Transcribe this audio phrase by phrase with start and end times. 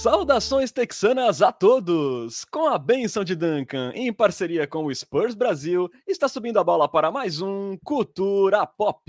[0.00, 2.46] Saudações texanas a todos!
[2.46, 6.88] Com a benção de Duncan, em parceria com o Spurs Brasil, está subindo a bola
[6.88, 9.04] para mais um Cultura Pop.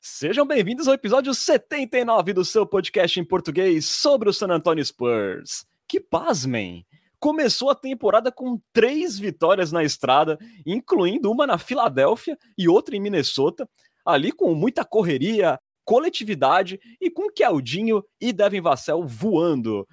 [0.00, 5.66] Sejam bem-vindos ao episódio 79 do seu podcast em português sobre o San Antonio Spurs.
[5.86, 6.86] Que pasmem!
[7.20, 13.00] Começou a temporada com três vitórias na estrada, incluindo uma na Filadélfia e outra em
[13.00, 13.68] Minnesota,
[14.02, 19.86] ali com muita correria, coletividade e com Keldinho e Devin Vassell voando.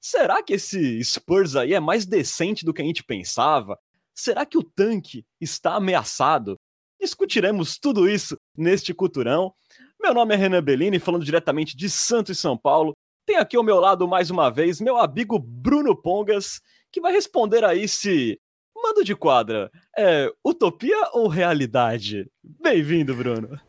[0.00, 3.78] Será que esse Spurs aí é mais decente do que a gente pensava?
[4.14, 6.58] Será que o tanque está ameaçado?
[7.00, 9.52] Discutiremos tudo isso neste culturão.
[10.00, 12.96] Meu nome é Renan Bellini, falando diretamente de Santos e São Paulo.
[13.26, 16.60] Tem aqui ao meu lado mais uma vez meu amigo Bruno Pongas,
[16.90, 18.40] que vai responder aí se
[18.74, 22.30] mando de quadra é utopia ou realidade?
[22.42, 23.67] Bem-vindo, Bruno.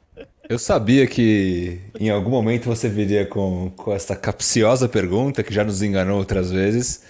[0.49, 5.63] Eu sabia que em algum momento você viria com, com essa capciosa pergunta que já
[5.63, 7.03] nos enganou outras vezes.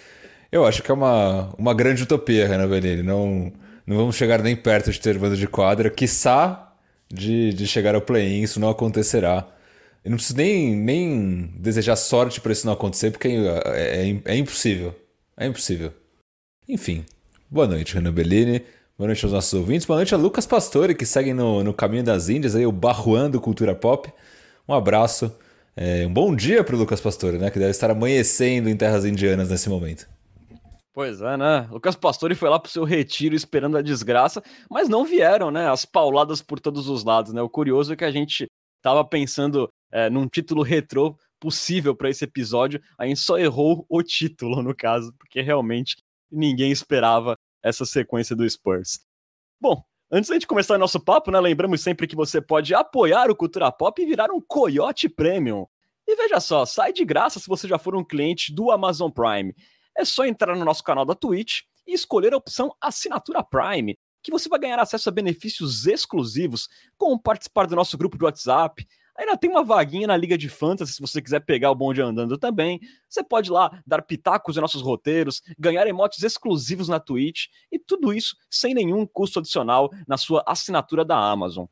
[0.51, 3.01] Eu acho que é uma, uma grande utopia, Renan Bellini.
[3.01, 3.49] Não,
[3.87, 6.75] não vamos chegar nem perto de ter banda de quadra, quiçá
[7.07, 9.47] de, de chegar ao play-in, isso não acontecerá.
[10.03, 14.35] Eu não preciso nem, nem desejar sorte para isso não acontecer, porque é, é, é
[14.35, 14.93] impossível.
[15.37, 15.93] É impossível.
[16.67, 17.05] Enfim,
[17.49, 18.63] boa noite, Renan Bellini.
[18.99, 19.85] Boa noite aos nossos ouvintes.
[19.85, 23.39] Boa noite a Lucas Pastore, que segue no, no caminho das Índias, aí, o barruando
[23.39, 24.11] cultura pop.
[24.67, 25.33] Um abraço.
[25.73, 27.49] É, um bom dia para o Lucas Pastore, né?
[27.49, 30.05] Que deve estar amanhecendo em terras indianas nesse momento.
[30.93, 31.65] Pois é, né?
[31.71, 35.69] Lucas Pastore foi lá pro seu retiro esperando a desgraça, mas não vieram, né?
[35.69, 37.41] As pauladas por todos os lados, né?
[37.41, 38.47] O curioso é que a gente
[38.81, 44.03] tava pensando é, num título retrô possível para esse episódio, a gente só errou o
[44.03, 45.95] título, no caso, porque realmente
[46.29, 48.99] ninguém esperava essa sequência do Spurs.
[49.59, 53.71] Bom, antes de começar nosso papo, né, lembramos sempre que você pode apoiar o Cultura
[53.71, 55.65] Pop e virar um Coyote Premium.
[56.07, 59.53] E veja só, sai de graça se você já for um cliente do Amazon Prime.
[59.95, 64.31] É só entrar no nosso canal da Twitch e escolher a opção Assinatura Prime, que
[64.31, 66.67] você vai ganhar acesso a benefícios exclusivos,
[66.97, 68.85] como participar do nosso grupo de WhatsApp,
[69.19, 72.37] Ainda tem uma vaguinha na Liga de Fantasy, se você quiser pegar o bonde andando
[72.37, 72.79] também.
[73.09, 78.13] Você pode lá dar pitacos em nossos roteiros, ganhar emotes exclusivos na Twitch e tudo
[78.13, 81.65] isso sem nenhum custo adicional na sua assinatura da Amazon.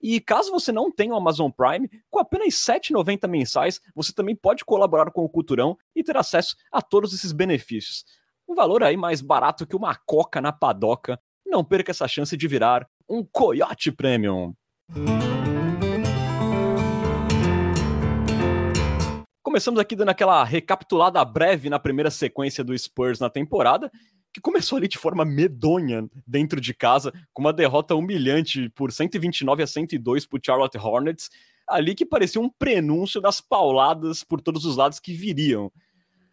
[0.00, 4.34] E caso você não tenha o Amazon Prime, com apenas R$ 7,90 mensais, você também
[4.34, 8.06] pode colaborar com o Culturão e ter acesso a todos esses benefícios.
[8.48, 11.20] Um valor aí mais barato que uma coca na padoca.
[11.44, 14.54] Não perca essa chance de virar um Coyote Premium.
[19.56, 23.90] Começamos aqui dando aquela recapitulada breve na primeira sequência do Spurs na temporada,
[24.30, 29.62] que começou ali de forma medonha dentro de casa, com uma derrota humilhante por 129
[29.62, 31.30] a 102 para Charlotte Hornets,
[31.66, 35.72] ali que parecia um prenúncio das pauladas por todos os lados que viriam.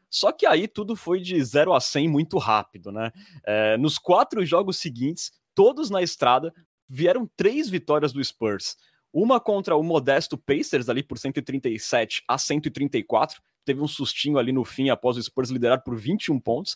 [0.09, 3.09] Só que aí tudo foi de 0 a 100 muito rápido, né?
[3.47, 6.53] É, nos quatro jogos seguintes, todos na estrada,
[6.89, 8.75] vieram três vitórias do Spurs.
[9.13, 13.39] Uma contra o modesto Pacers ali por 137 a 134.
[13.63, 16.75] Teve um sustinho ali no fim após o Spurs liderar por 21 pontos.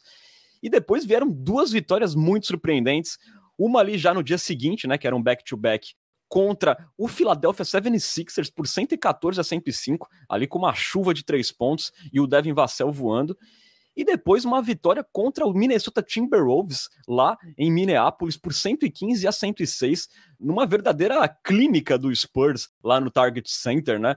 [0.62, 3.18] E depois vieram duas vitórias muito surpreendentes.
[3.58, 5.96] Uma ali já no dia seguinte, né, que era um back-to-back
[6.30, 11.92] contra o Philadelphia 76ers por 114 a 105, ali com uma chuva de três pontos
[12.12, 13.36] e o Devin Vassell voando
[13.98, 20.08] e depois uma vitória contra o Minnesota Timberwolves lá em Minneapolis por 115 a 106,
[20.40, 24.16] numa verdadeira clínica do Spurs lá no Target Center, né?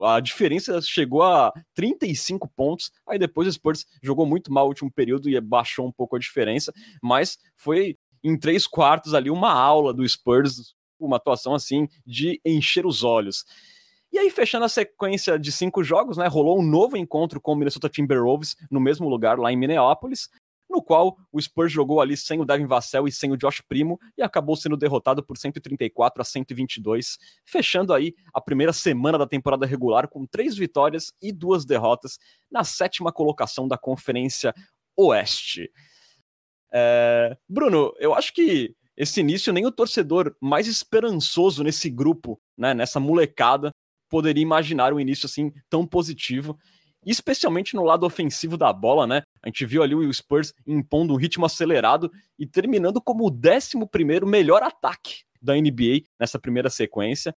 [0.00, 2.92] A diferença chegou a 35 pontos.
[3.08, 6.18] Aí depois o Spurs jogou muito mal no último período e baixou um pouco a
[6.20, 6.72] diferença,
[7.02, 12.86] mas foi em três quartos ali uma aula do Spurs, uma atuação assim de encher
[12.86, 13.44] os olhos.
[14.12, 17.56] E aí, fechando a sequência de cinco jogos, né, rolou um novo encontro com o
[17.56, 20.28] Minnesota Timberwolves no mesmo lugar, lá em Minneapolis,
[20.68, 23.98] no qual o Spurs jogou ali sem o Devin Vassell e sem o Josh Primo
[24.16, 29.66] e acabou sendo derrotado por 134 a 122, fechando aí a primeira semana da temporada
[29.66, 32.18] regular com três vitórias e duas derrotas
[32.50, 34.54] na sétima colocação da Conferência
[34.96, 35.70] Oeste.
[36.72, 37.36] É...
[37.48, 42.98] Bruno, eu acho que esse início nem o torcedor mais esperançoso nesse grupo, né, nessa
[42.98, 43.70] molecada,
[44.08, 46.58] poderia imaginar um início assim tão positivo,
[47.04, 49.22] especialmente no lado ofensivo da bola, né?
[49.42, 54.26] A gente viu ali o Spurs impondo um ritmo acelerado e terminando como o 11
[54.26, 57.34] melhor ataque da NBA nessa primeira sequência.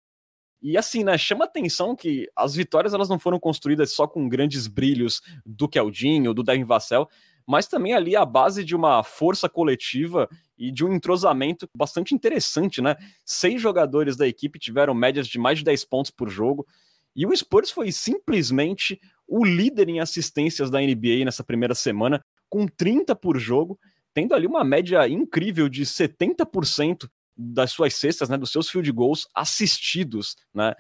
[0.63, 4.67] E assim, né, chama atenção que as vitórias elas não foram construídas só com grandes
[4.67, 7.09] brilhos do Keldinho, do Devin Vassell,
[7.47, 10.29] mas também ali a base de uma força coletiva
[10.59, 12.97] e de um entrosamento bastante interessante, né?
[13.25, 16.67] Seis jogadores da equipe tiveram médias de mais de 10 pontos por jogo.
[17.15, 22.67] E o Spurs foi simplesmente o líder em assistências da NBA nessa primeira semana, com
[22.67, 23.79] 30 por jogo,
[24.13, 29.29] tendo ali uma média incrível de 70% das suas cestas, né, dos seus field goals
[29.35, 30.75] assistidos, né?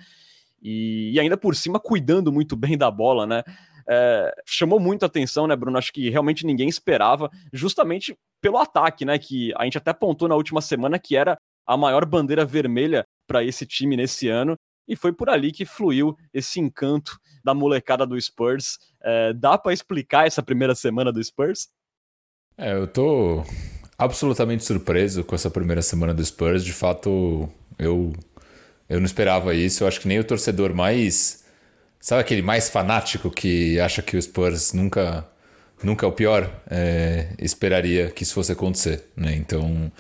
[0.63, 3.45] E, e ainda por cima cuidando muito bem da bola, né?
[3.89, 5.79] É, chamou muito a atenção, né, Bruno?
[5.79, 9.19] Acho que realmente ninguém esperava, justamente pelo ataque, né?
[9.19, 11.37] Que a gente até apontou na última semana que era
[11.67, 14.57] a maior bandeira vermelha para esse time nesse ano.
[14.89, 18.79] E foi por ali que fluiu esse encanto da molecada do Spurs.
[19.03, 21.69] É, dá para explicar essa primeira semana do Spurs?
[22.57, 23.43] É, eu tô
[23.99, 26.65] absolutamente surpreso com essa primeira semana do Spurs.
[26.65, 27.49] De fato,
[27.79, 28.13] eu,
[28.89, 29.83] eu não esperava isso.
[29.83, 31.45] Eu acho que nem o torcedor mais.
[32.07, 35.27] Sabe aquele mais fanático que acha que o Spurs nunca,
[35.83, 36.49] nunca é o pior?
[36.71, 39.03] É, esperaria que isso fosse acontecer.
[39.17, 39.35] Né?
[39.35, 39.91] Então,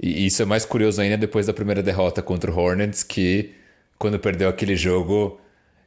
[0.00, 3.54] e isso é mais curioso ainda depois da primeira derrota contra o Hornets, que
[3.98, 5.40] quando perdeu aquele jogo.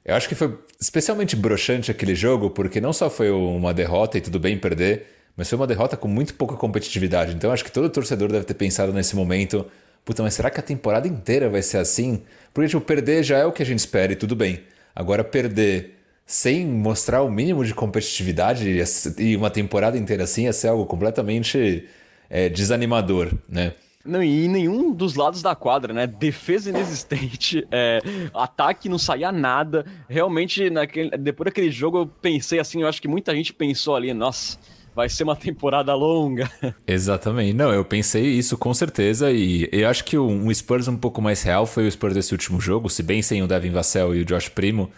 [0.04, 4.22] Eu acho que foi especialmente broxante aquele jogo, porque não só foi uma derrota e
[4.22, 5.08] tudo bem perder,
[5.38, 7.34] mas foi uma derrota com muito pouca competitividade.
[7.34, 9.66] Então acho que todo torcedor deve ter pensado nesse momento:
[10.04, 12.24] puta, mas será que a temporada inteira vai ser assim?
[12.54, 14.62] Porque, tipo, perder já é o que a gente espera e tudo bem.
[14.96, 15.96] Agora, perder
[16.26, 18.82] sem mostrar o mínimo de competitividade
[19.20, 21.88] e uma temporada inteira assim ia ser algo completamente
[22.30, 23.74] é, desanimador, né?
[24.04, 26.06] Não, e nenhum dos lados da quadra, né?
[26.06, 28.00] Defesa inexistente, é,
[28.34, 29.84] ataque não saía nada.
[30.08, 34.14] Realmente, naquele, depois daquele jogo, eu pensei assim, eu acho que muita gente pensou ali,
[34.14, 34.60] nossa,
[34.96, 36.50] vai ser uma temporada longa.
[36.88, 37.54] Exatamente.
[37.54, 39.30] Não, eu pensei isso com certeza.
[39.30, 42.62] E eu acho que um Spurs um pouco mais real foi o Spurs desse último
[42.62, 44.90] jogo, se bem sem o Devin Vassell e o Josh Primo.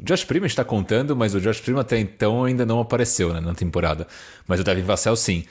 [0.00, 3.40] O Josh Primo está contando, mas o Josh Primo até então ainda não apareceu né,
[3.40, 4.06] na temporada.
[4.48, 5.44] Mas o Devin Vassell sim.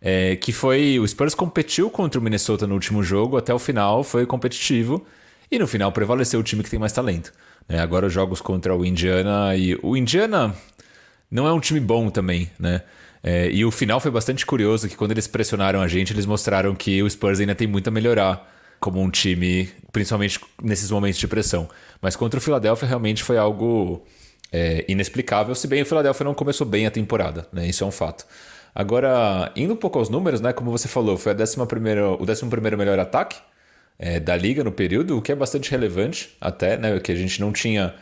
[0.00, 0.98] É, que foi.
[1.00, 5.04] O Spurs competiu contra o Minnesota no último jogo, até o final foi competitivo.
[5.50, 7.32] E no final prevaleceu o time que tem mais talento.
[7.68, 7.80] Né?
[7.80, 9.76] Agora os jogos contra o Indiana e.
[9.82, 10.54] O Indiana
[11.28, 12.82] não é um time bom também, né?
[13.22, 16.74] É, e o final foi bastante curioso, que quando eles pressionaram a gente, eles mostraram
[16.74, 21.28] que o Spurs ainda tem muito a melhorar como um time, principalmente nesses momentos de
[21.28, 21.68] pressão.
[22.00, 24.02] Mas contra o Philadelphia realmente foi algo
[24.50, 27.66] é, inexplicável, se bem o Philadelphia não começou bem a temporada, né?
[27.66, 28.26] Isso é um fato.
[28.74, 30.52] Agora, indo um pouco aos números, né?
[30.52, 33.36] Como você falou, foi a 11 o 11 melhor ataque
[33.98, 36.98] é, da liga no período, o que é bastante relevante até, né?
[37.00, 37.94] Que a gente não tinha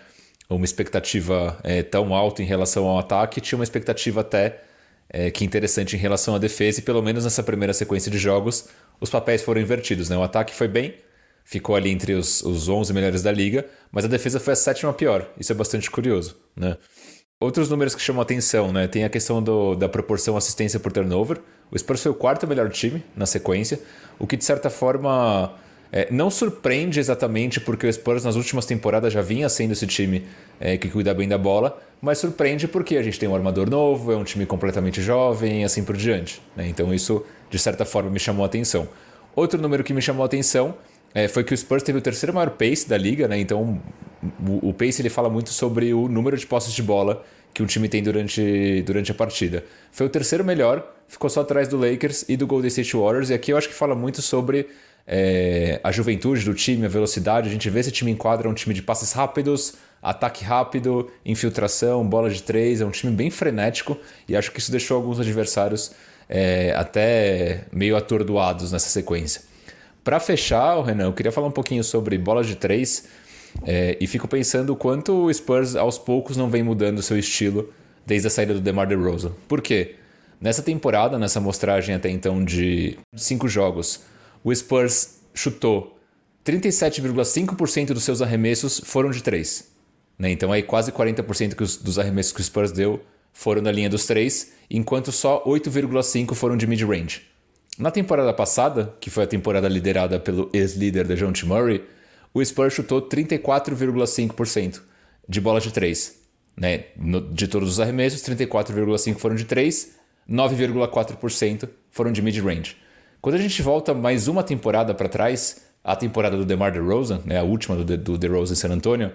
[0.49, 4.62] uma expectativa é, tão alta em relação ao ataque, tinha uma expectativa até
[5.10, 8.69] é, que interessante em relação à defesa, e pelo menos nessa primeira sequência de jogos,
[9.00, 10.16] os papéis foram invertidos, né?
[10.16, 10.94] O ataque foi bem,
[11.44, 14.93] ficou ali entre os, os 11 melhores da liga, mas a defesa foi a sétima
[14.93, 15.31] pior.
[15.38, 16.76] Isso é bastante curioso, né?
[17.40, 18.88] Outros números que chamam atenção, né?
[18.88, 21.40] Tem a questão do, da proporção assistência por turnover.
[21.70, 23.81] O Spurs foi o quarto melhor time na sequência,
[24.19, 25.55] o que de certa forma
[25.90, 30.25] é, não surpreende exatamente porque o Spurs nas últimas temporadas já vinha sendo esse time
[30.61, 34.12] é, que cuida bem da bola, mas surpreende porque a gente tem um armador novo,
[34.12, 36.43] é um time completamente jovem e assim por diante.
[36.55, 36.69] Né?
[36.69, 38.88] Então isso de certa forma me chamou a atenção.
[39.35, 40.75] Outro número que me chamou a atenção
[41.14, 43.38] é, foi que o Spurs teve o terceiro maior pace da liga, né?
[43.38, 43.81] então
[44.46, 47.25] o, o pace ele fala muito sobre o número de posses de bola
[47.55, 49.64] que um time tem durante, durante a partida.
[49.91, 53.34] Foi o terceiro melhor, ficou só atrás do Lakers e do Golden State Warriors, e
[53.34, 54.69] aqui eu acho que fala muito sobre
[55.08, 57.48] é, a juventude do time, a velocidade.
[57.48, 61.10] A gente vê esse time em quadra, é um time de passes rápidos, ataque rápido,
[61.24, 63.96] infiltração, bola de três, é um time bem frenético,
[64.29, 65.93] e acho que isso deixou alguns adversários
[66.29, 69.41] é, até meio atordoados nessa sequência.
[70.05, 73.08] Para fechar, Renan, eu queria falar um pouquinho sobre bolas de três.
[73.67, 77.72] É, e fico pensando o quanto o Spurs aos poucos não vem mudando seu estilo
[78.06, 79.32] desde a saída do DeMar DeRozan.
[79.48, 79.96] Por quê?
[80.41, 84.00] Nessa temporada, nessa mostragem até então de cinco jogos,
[84.43, 85.99] o Spurs chutou
[86.45, 89.71] 37,5% dos seus arremessos foram de três.
[90.19, 90.31] Né?
[90.31, 93.01] Então aí quase 40% que os, dos arremessos que o Spurs deu
[93.33, 97.23] foram na linha dos três, enquanto só 8,5% foram de mid-range.
[97.79, 101.85] Na temporada passada, que foi a temporada liderada pelo ex-líder DeJounte Murray,
[102.35, 104.81] o Spurs chutou 34,5%
[105.29, 106.19] de bola de 3.
[106.57, 106.87] Né?
[107.31, 109.93] de todos os arremessos, 34,5% foram de 3,
[110.29, 112.77] 9,4% foram de mid-range.
[113.20, 117.39] Quando a gente volta mais uma temporada para trás, a temporada do DeMar DeRozan, né,
[117.39, 119.13] a última do, do DeRozan em San Antonio,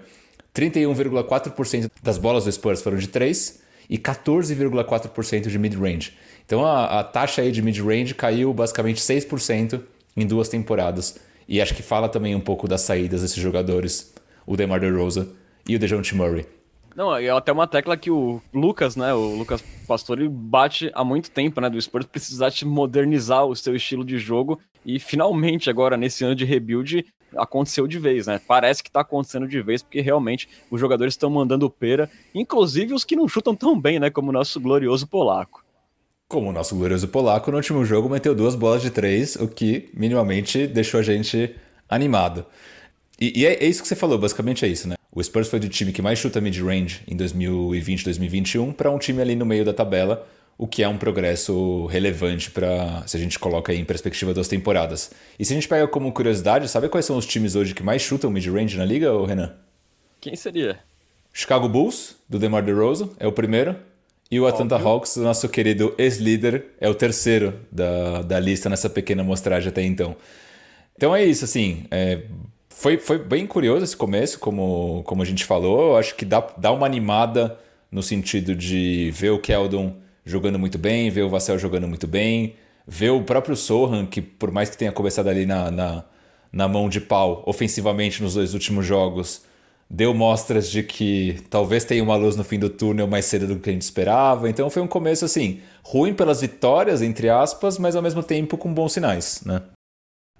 [0.54, 6.12] 31,4% das bolas do Spurs foram de 3 e 14,4% de mid-range.
[6.44, 9.80] Então a, a taxa aí de mid-range caiu basicamente 6%
[10.14, 11.18] em duas temporadas.
[11.48, 14.12] E acho que fala também um pouco das saídas desses jogadores,
[14.46, 15.28] o DeMar DeRozan
[15.66, 16.46] e o DeJounte Murray.
[16.94, 21.30] Não, é até uma tecla que o Lucas, né, o Lucas Pastore bate há muito
[21.30, 25.96] tempo, né, do Spurs precisar de modernizar o seu estilo de jogo e finalmente agora
[25.96, 27.04] nesse ano de rebuild
[27.36, 28.40] aconteceu de vez, né?
[28.46, 33.04] Parece que tá acontecendo de vez, porque realmente os jogadores estão mandando pera, inclusive os
[33.04, 34.08] que não chutam tão bem, né?
[34.08, 35.64] Como o nosso glorioso polaco.
[36.28, 39.90] Como o nosso glorioso polaco, no último jogo meteu duas bolas de três, o que
[39.94, 41.54] minimamente deixou a gente
[41.88, 42.46] animado.
[43.20, 44.96] E, e é, é, isso que você falou, basicamente é isso, né?
[45.14, 49.36] O Spurs foi do time que mais chuta mid-range em 2020-2021 para um time ali
[49.36, 50.26] no meio da tabela,
[50.58, 54.48] o que é um progresso relevante para se a gente coloca aí em perspectiva das
[54.48, 55.12] temporadas.
[55.38, 58.02] E se a gente pega como curiosidade, sabe quais são os times hoje que mais
[58.02, 59.54] chutam mid-range na liga, Renan?
[60.20, 60.80] Quem seria?
[61.32, 63.76] Chicago Bulls, do DeMar DeRozan, é o primeiro.
[64.30, 64.88] E o Atlanta Óbvio.
[64.88, 70.16] Hawks, nosso querido ex-líder, é o terceiro da, da lista nessa pequena mostragem até então.
[70.96, 71.84] Então é isso, assim.
[71.90, 72.22] É,
[72.74, 75.90] foi, foi bem curioso esse começo, como, como a gente falou.
[75.90, 77.56] Eu acho que dá, dá uma animada
[77.90, 82.56] no sentido de ver o Keldon jogando muito bem, ver o Vassell jogando muito bem,
[82.86, 86.04] ver o próprio Sohan, que por mais que tenha começado ali na, na,
[86.52, 89.42] na mão de pau ofensivamente nos dois últimos jogos,
[89.88, 93.60] deu mostras de que talvez tenha uma luz no fim do túnel mais cedo do
[93.60, 94.50] que a gente esperava.
[94.50, 98.74] Então foi um começo assim, ruim pelas vitórias, entre aspas, mas ao mesmo tempo com
[98.74, 99.62] bons sinais, né?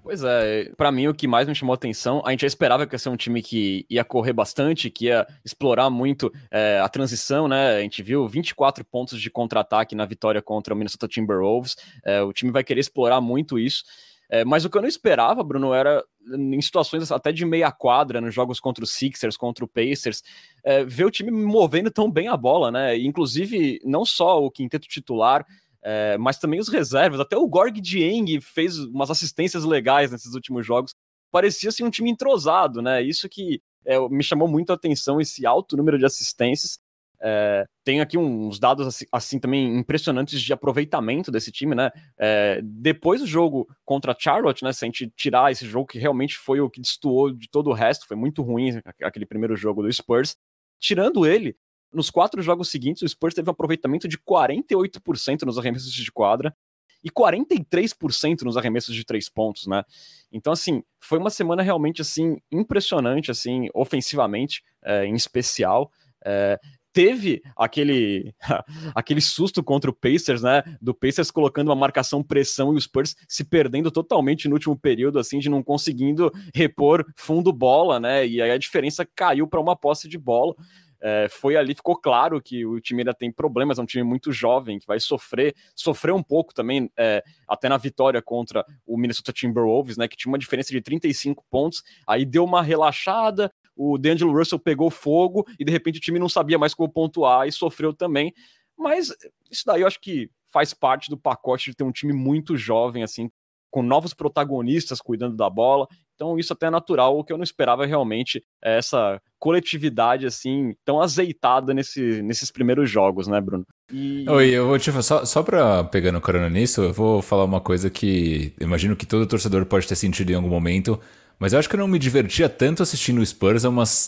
[0.05, 2.85] Pois é, para mim o que mais me chamou a atenção, a gente já esperava
[2.85, 6.87] que ia ser um time que ia correr bastante, que ia explorar muito é, a
[6.87, 7.77] transição, né?
[7.77, 11.75] A gente viu 24 pontos de contra-ataque na vitória contra o Minnesota Timberwolves.
[12.03, 13.83] É, o time vai querer explorar muito isso.
[14.29, 18.21] É, mas o que eu não esperava, Bruno, era em situações até de meia quadra,
[18.21, 20.21] nos jogos contra os Sixers, contra o Pacers,
[20.63, 22.95] é, ver o time movendo tão bem a bola, né?
[22.95, 25.43] Inclusive, não só o quinteto titular,
[25.85, 27.19] é, mas também os reservas.
[27.19, 30.95] Até o Gorg Dieng fez umas assistências legais nesses últimos jogos.
[31.31, 33.03] Parecia assim, um time entrosado, né?
[33.03, 36.79] Isso que é, me chamou muito a atenção, esse alto número de assistências.
[37.21, 41.91] É, tem aqui uns dados assim, assim, também impressionantes de aproveitamento desse time, né?
[42.17, 44.73] É, depois do jogo contra Charlotte, né?
[44.73, 47.73] Se a gente tirar esse jogo que realmente foi o que destoou de todo o
[47.73, 50.35] resto, foi muito ruim aquele primeiro jogo do Spurs.
[50.79, 51.55] Tirando ele,
[51.95, 56.55] nos quatro jogos seguintes, o Spurs teve um aproveitamento de 48% nos arremessos de quadra
[57.03, 59.83] e 43% nos arremessos de três pontos, né?
[60.31, 65.91] Então, assim, foi uma semana realmente, assim, impressionante, assim, ofensivamente, é, em especial.
[66.25, 66.59] É,
[66.91, 68.33] teve aquele
[68.95, 70.63] aquele susto contra o Pacers, né?
[70.81, 75.19] Do Pacers colocando uma marcação pressão e os Spurs se perdendo totalmente no último período,
[75.19, 78.25] assim, de não conseguindo repor fundo bola, né?
[78.25, 80.55] E aí a diferença caiu para uma posse de bola
[81.01, 84.31] é, foi ali, ficou claro que o time ainda tem problemas, é um time muito
[84.31, 89.31] jovem, que vai sofrer, sofreu um pouco também, é, até na vitória contra o Minnesota
[89.31, 94.31] Timberwolves, né, que tinha uma diferença de 35 pontos, aí deu uma relaxada, o D'Angelo
[94.31, 97.93] Russell pegou fogo e de repente o time não sabia mais como pontuar e sofreu
[97.93, 98.33] também,
[98.77, 99.13] mas
[99.51, 103.03] isso daí eu acho que faz parte do pacote de ter um time muito jovem,
[103.03, 103.29] assim,
[103.69, 105.85] com novos protagonistas cuidando da bola.
[106.15, 107.17] Então, isso até é natural.
[107.17, 112.89] O que eu não esperava realmente é essa coletividade assim tão azeitada nesse, nesses primeiros
[112.89, 113.65] jogos, né, Bruno?
[113.91, 114.25] E...
[114.27, 117.43] Oi, eu vou te tipo, só, só pra pegar no corona nisso, eu vou falar
[117.43, 120.99] uma coisa que imagino que todo torcedor pode ter sentido em algum momento,
[121.37, 124.07] mas eu acho que eu não me divertia tanto assistindo o Spurs há umas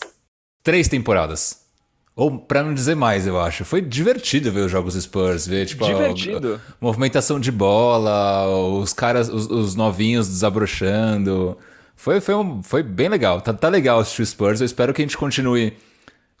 [0.62, 1.68] três temporadas.
[2.16, 3.64] Ou para não dizer mais, eu acho.
[3.64, 6.54] Foi divertido ver os jogos Spurs, ver tipo divertido.
[6.54, 11.56] A, a movimentação de bola, os caras, os, os novinhos desabrochando.
[11.98, 13.40] Foi, foi, um, foi bem legal.
[13.40, 14.60] Tá, tá legal assistir o Spurs.
[14.60, 15.76] Eu espero que a gente continue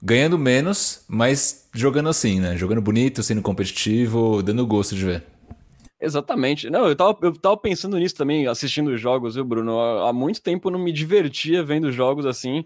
[0.00, 2.56] ganhando menos, mas jogando assim, né?
[2.56, 5.24] Jogando bonito, sendo competitivo, dando gosto de ver.
[6.00, 6.70] Exatamente.
[6.70, 9.80] Não, eu tava, eu tava pensando nisso também, assistindo os jogos, viu, Bruno?
[9.80, 12.64] Há, muito tempo eu não me divertia vendo jogos assim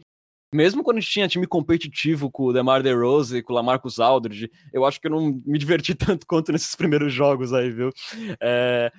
[0.55, 3.99] mesmo quando a gente tinha time competitivo com o DeMar DeRozan e com o Lamarcus
[3.99, 7.91] Aldridge, eu acho que eu não me diverti tanto quanto nesses primeiros jogos aí, viu?
[8.41, 8.93] É...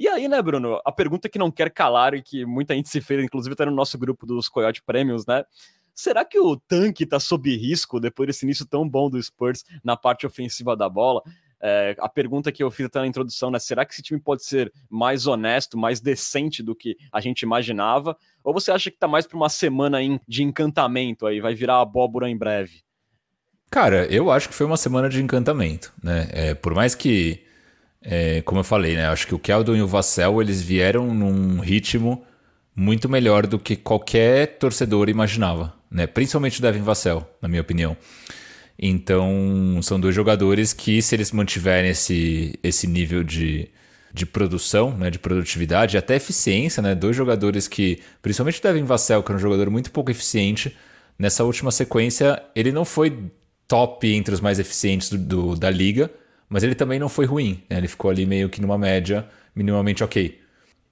[0.00, 3.02] E aí, né, Bruno, a pergunta que não quer calar e que muita gente se
[3.02, 5.44] fez, inclusive tá no nosso grupo dos Coyote Premiums, né?
[5.94, 9.98] Será que o tanque tá sob risco depois desse início tão bom do Spurs na
[9.98, 11.20] parte ofensiva da bola?
[11.60, 13.58] É, a pergunta que eu fiz até na introdução, né?
[13.58, 18.16] Será que esse time pode ser mais honesto, mais decente do que a gente imaginava?
[18.42, 22.26] Ou você acha que tá mais para uma semana de encantamento aí, vai virar abóbora
[22.26, 22.82] em breve?
[23.70, 26.26] Cara, eu acho que foi uma semana de encantamento, né?
[26.32, 27.44] É, por mais que,
[28.02, 29.06] é, como eu falei, né?
[29.06, 32.24] Acho que o Keldon e o Vassell, eles vieram num ritmo
[32.74, 36.06] muito melhor do que qualquer torcedor imaginava, né?
[36.06, 37.96] Principalmente o Devin Vassell, na minha opinião.
[38.78, 43.68] Então, são dois jogadores que, se eles mantiverem esse, esse nível de,
[44.12, 49.22] de produção, né, de produtividade até eficiência, né, dois jogadores que, principalmente o Devin Vassell,
[49.22, 50.74] que é um jogador muito pouco eficiente,
[51.18, 53.30] nessa última sequência ele não foi
[53.68, 56.10] top entre os mais eficientes do, do da liga,
[56.50, 60.04] mas ele também não foi ruim, né, ele ficou ali meio que numa média minimamente
[60.04, 60.38] ok.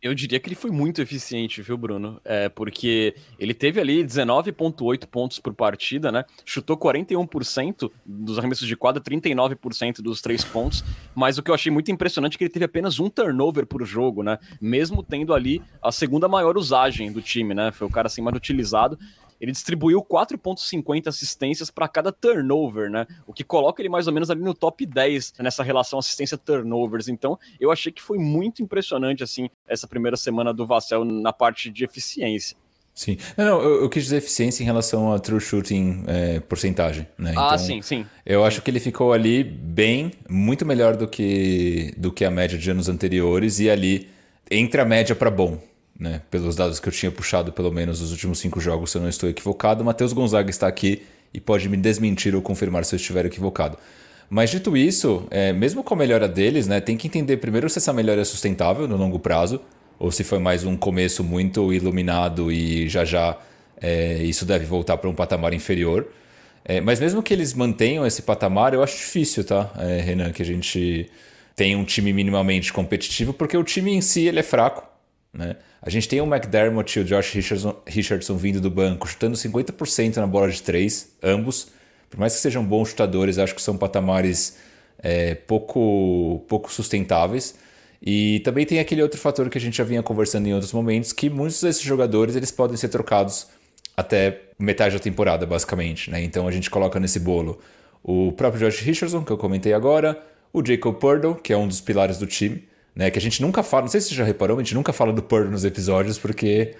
[0.00, 2.20] Eu diria que ele foi muito eficiente, viu, Bruno?
[2.24, 6.24] É, porque ele teve ali 19,8 pontos por partida, né?
[6.44, 10.84] Chutou 41% dos arremessos de quadra, 39% dos três pontos.
[11.16, 13.84] Mas o que eu achei muito impressionante é que ele teve apenas um turnover por
[13.84, 14.38] jogo, né?
[14.60, 17.72] Mesmo tendo ali a segunda maior usagem do time, né?
[17.72, 18.96] Foi o cara assim mais utilizado
[19.40, 23.06] ele distribuiu 4,50 assistências para cada turnover, né?
[23.26, 27.08] O que coloca ele mais ou menos ali no top 10 nessa relação assistência-turnovers.
[27.08, 31.70] Então, eu achei que foi muito impressionante, assim, essa primeira semana do Vassell na parte
[31.70, 32.56] de eficiência.
[32.98, 33.16] Sim.
[33.36, 37.32] Não, não eu, eu, quis dizer eficiência em relação a true shooting é, porcentagem, né?
[37.36, 38.04] Ah, então, sim, sim.
[38.26, 38.46] Eu sim.
[38.48, 42.68] acho que ele ficou ali bem, muito melhor do que, do que a média de
[42.68, 44.08] anos anteriores e ali
[44.50, 45.60] entre a média para bom,
[45.98, 46.22] né?
[46.30, 49.08] Pelos dados que eu tinha puxado, pelo menos nos últimos cinco jogos, se eu não
[49.08, 49.84] estou equivocado.
[49.84, 51.02] Matheus Gonzaga está aqui
[51.34, 53.78] e pode me desmentir ou confirmar se eu estiver equivocado.
[54.30, 57.78] Mas dito isso, é, mesmo com a melhora deles, né, tem que entender primeiro se
[57.78, 59.60] essa melhora é sustentável no longo prazo,
[59.98, 63.38] ou se foi mais um começo muito iluminado e já já
[63.80, 66.06] é, isso deve voltar para um patamar inferior.
[66.64, 70.42] É, mas mesmo que eles mantenham esse patamar, eu acho difícil, tá, é, Renan, que
[70.42, 71.10] a gente
[71.56, 74.87] tenha um time minimamente competitivo, porque o time em si ele é fraco.
[75.32, 75.56] Né?
[75.80, 80.16] A gente tem o McDermott e o Josh Richardson, Richardson vindo do banco, chutando 50%
[80.16, 81.68] na bola de três, ambos.
[82.10, 84.56] Por mais que sejam bons chutadores, acho que são patamares
[85.02, 87.54] é, pouco, pouco sustentáveis.
[88.00, 91.12] E também tem aquele outro fator que a gente já vinha conversando em outros momentos,
[91.12, 93.48] que muitos desses jogadores eles podem ser trocados
[93.96, 96.10] até metade da temporada, basicamente.
[96.10, 96.22] Né?
[96.22, 97.58] Então a gente coloca nesse bolo
[98.02, 100.20] o próprio Josh Richardson, que eu comentei agora,
[100.52, 102.62] o Jacob Purdle, que é um dos pilares do time,
[102.94, 103.10] né?
[103.10, 105.12] Que a gente nunca fala, não sei se você já reparou, a gente nunca fala
[105.12, 106.74] do Porto nos episódios, porque.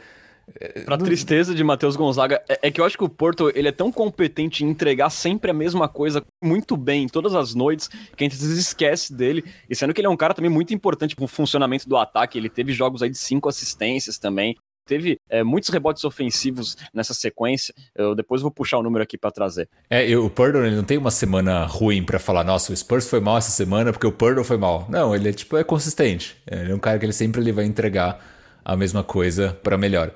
[0.59, 3.69] É, pra tristeza de Matheus Gonzaga, é, é, que eu acho que o Porto ele
[3.69, 8.25] é tão competente em entregar sempre a mesma coisa muito bem, todas as noites, que
[8.25, 9.45] a gente esquece dele.
[9.69, 12.49] E sendo que ele é um cara também muito importante pro funcionamento do ataque, ele
[12.49, 14.57] teve jogos aí de cinco assistências também
[14.89, 17.75] teve é, muitos rebotes ofensivos nessa sequência.
[17.95, 19.69] Eu depois vou puxar o número aqui para trazer.
[19.91, 23.21] É, o Purdle ele não tem uma semana ruim para falar, nossa, o Spurs foi
[23.21, 24.87] mal essa semana porque o Purdle foi mal.
[24.89, 26.37] Não, ele é tipo é consistente.
[26.51, 28.19] Ele é um cara que ele sempre ele vai entregar
[28.65, 30.13] a mesma coisa para melhor.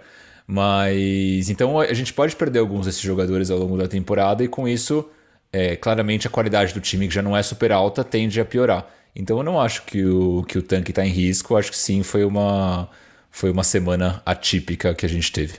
[0.47, 4.67] Mas então a gente pode perder alguns desses jogadores ao longo da temporada e com
[4.67, 5.09] isso,
[5.53, 8.87] é, claramente a qualidade do time que já não é super alta tende a piorar.
[9.15, 11.77] Então eu não acho que o, que o tanque está em risco, eu acho que
[11.77, 12.89] sim foi uma
[13.33, 15.59] foi uma semana atípica que a gente teve.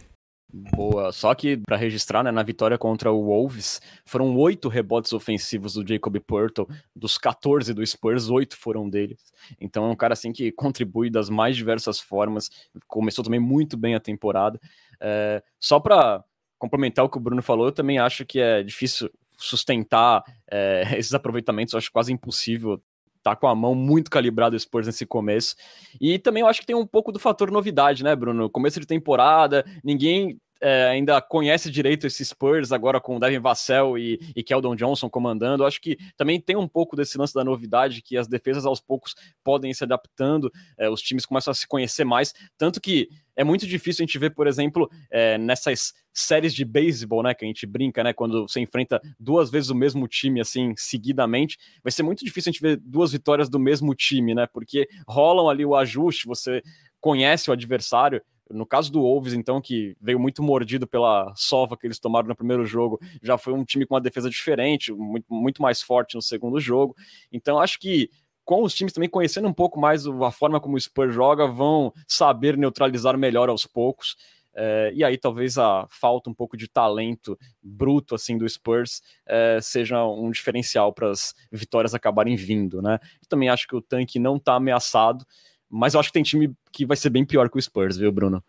[0.55, 5.73] Boa, só que para registrar, né, na vitória contra o Wolves, foram oito rebotes ofensivos
[5.73, 9.19] do Jacob Purtle, dos 14 do Spurs, oito foram deles.
[9.59, 12.51] Então é um cara assim que contribui das mais diversas formas,
[12.87, 14.59] começou também muito bem a temporada.
[15.01, 16.23] É, só para
[16.59, 21.15] complementar o que o Bruno falou, eu também acho que é difícil sustentar é, esses
[21.15, 22.79] aproveitamentos, eu acho quase impossível
[23.23, 25.55] tá com a mão muito calibrada o Spurs nesse começo.
[25.99, 28.49] E também eu acho que tem um pouco do fator novidade, né, Bruno?
[28.49, 33.97] Começo de temporada, ninguém é, ainda conhece direito esses Spurs, agora com o Devin Vassell
[33.97, 35.65] e, e Keldon Johnson comandando.
[35.65, 39.13] Acho que também tem um pouco desse lance da novidade, que as defesas aos poucos
[39.43, 42.33] podem se adaptando, é, os times começam a se conhecer mais.
[42.57, 47.23] Tanto que é muito difícil a gente ver, por exemplo, é, nessas séries de beisebol,
[47.23, 50.73] né, que a gente brinca, né, quando você enfrenta duas vezes o mesmo time, assim,
[50.77, 54.87] seguidamente, vai ser muito difícil a gente ver duas vitórias do mesmo time, né, porque
[55.07, 56.61] rolam ali o ajuste, você
[57.01, 61.87] conhece o adversário, no caso do Wolves, então, que veio muito mordido pela sova que
[61.87, 65.61] eles tomaram no primeiro jogo, já foi um time com uma defesa diferente, muito, muito
[65.61, 66.95] mais forte no segundo jogo.
[67.31, 68.09] Então, acho que
[68.45, 71.93] com os times também conhecendo um pouco mais a forma como o Spurs joga, vão
[72.07, 74.15] saber neutralizar melhor aos poucos.
[74.55, 79.57] É, e aí talvez a falta um pouco de talento bruto assim do Spurs é,
[79.59, 82.99] seja um diferencial para as vitórias acabarem vindo, né?
[83.27, 85.25] Também acho que o tanque não está ameaçado,
[85.73, 88.11] mas eu acho que tem time que vai ser bem pior que o Spurs, viu,
[88.11, 88.43] Bruno?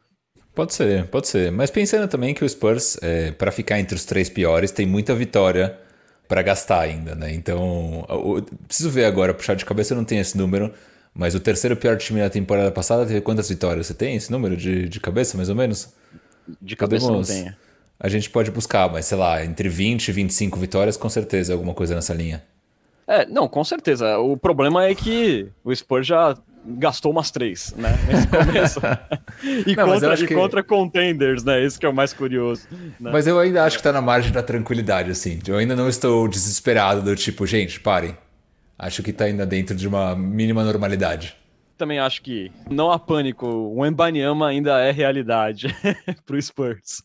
[0.54, 1.50] Pode ser, pode ser.
[1.50, 5.14] Mas pensando também que o Spurs, é, para ficar entre os três piores, tem muita
[5.14, 5.78] vitória
[6.28, 7.32] para gastar ainda, né?
[7.32, 8.06] Então,
[8.68, 10.70] preciso ver agora, puxar de cabeça eu não tenho esse número,
[11.14, 13.86] mas o terceiro pior time da temporada passada teve quantas vitórias?
[13.86, 15.94] Você tem esse número de, de cabeça, mais ou menos?
[16.60, 17.56] De cabeça Podemos, não tenho.
[17.98, 21.72] A gente pode buscar, mas sei lá, entre 20 e 25 vitórias, com certeza, alguma
[21.72, 22.44] coisa nessa linha.
[23.06, 24.18] É, não, com certeza.
[24.18, 27.90] O problema é que o Spurs já gastou umas três, né?
[28.06, 28.80] Nesse começo.
[29.66, 30.34] e não, contra, e que...
[30.34, 31.64] contra contenders, né?
[31.64, 32.66] Isso que é o mais curioso.
[32.98, 33.10] Né?
[33.12, 35.38] Mas eu ainda acho que tá na margem da tranquilidade, assim.
[35.46, 38.16] Eu ainda não estou desesperado do tipo, gente, parem.
[38.78, 41.36] Acho que tá ainda dentro de uma mínima normalidade.
[41.76, 43.46] Também acho que não há pânico.
[43.46, 45.74] O Embanyama ainda é realidade
[46.24, 47.02] pro Spurs.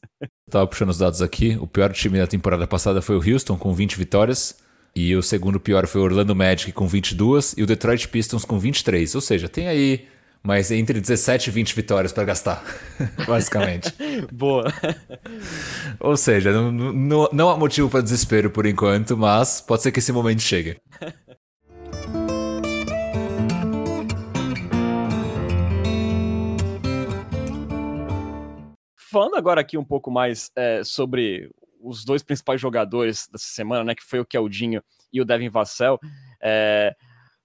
[0.49, 1.57] tava puxando os dados aqui.
[1.59, 4.57] O pior time da temporada passada foi o Houston, com 20 vitórias.
[4.95, 8.59] E o segundo pior foi o Orlando Magic com 22 e o Detroit Pistons com
[8.59, 9.15] 23.
[9.15, 10.07] Ou seja, tem aí
[10.41, 12.63] mas entre 17 e 20 vitórias para gastar,
[13.27, 13.93] basicamente.
[14.31, 14.71] Boa.
[15.99, 19.99] Ou seja, não, não, não há motivo para desespero por enquanto, mas pode ser que
[19.99, 20.77] esse momento chegue.
[29.11, 31.49] Falando agora aqui um pouco mais é, sobre
[31.79, 35.99] os dois principais jogadores dessa semana, né, que foi o Keldinho e o Devin Vassell,
[36.41, 36.95] é,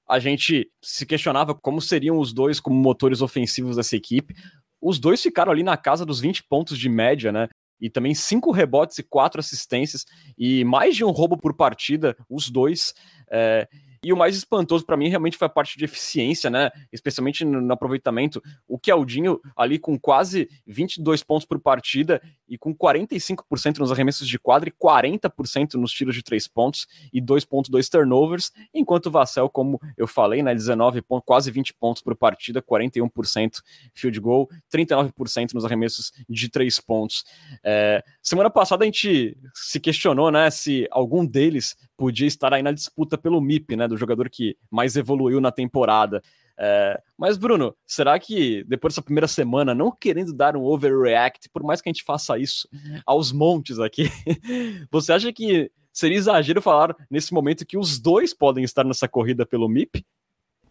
[0.08, 4.34] a gente se questionava como seriam os dois como motores ofensivos dessa equipe.
[4.80, 7.48] Os dois ficaram ali na casa dos 20 pontos de média, né?
[7.80, 10.04] E também cinco rebotes e quatro assistências
[10.38, 12.94] e mais de um roubo por partida, os dois.
[13.30, 13.66] É,
[14.04, 16.70] e o mais espantoso para mim realmente foi a parte de eficiência, né?
[16.92, 18.42] Especialmente no, no aproveitamento.
[18.68, 24.38] O Keldinho ali com quase 22 pontos por partida e com 45% nos arremessos de
[24.38, 29.80] quadra e 40% nos tiros de três pontos e 2.2 turnovers, enquanto o Vassell, como
[29.96, 33.62] eu falei, né, 19 pontos, quase 20 pontos por partida, 41%
[33.94, 37.24] field goal, 39% nos arremessos de três pontos.
[37.64, 42.72] É, semana passada a gente se questionou, né, se algum deles podia estar aí na
[42.72, 46.22] disputa pelo MIP, né, do jogador que mais evoluiu na temporada.
[46.58, 51.62] É, mas, Bruno, será que depois dessa primeira semana, não querendo dar um overreact, por
[51.62, 52.68] mais que a gente faça isso
[53.04, 54.10] aos montes aqui,
[54.90, 59.46] você acha que seria exagero falar nesse momento que os dois podem estar nessa corrida
[59.46, 60.04] pelo MIP?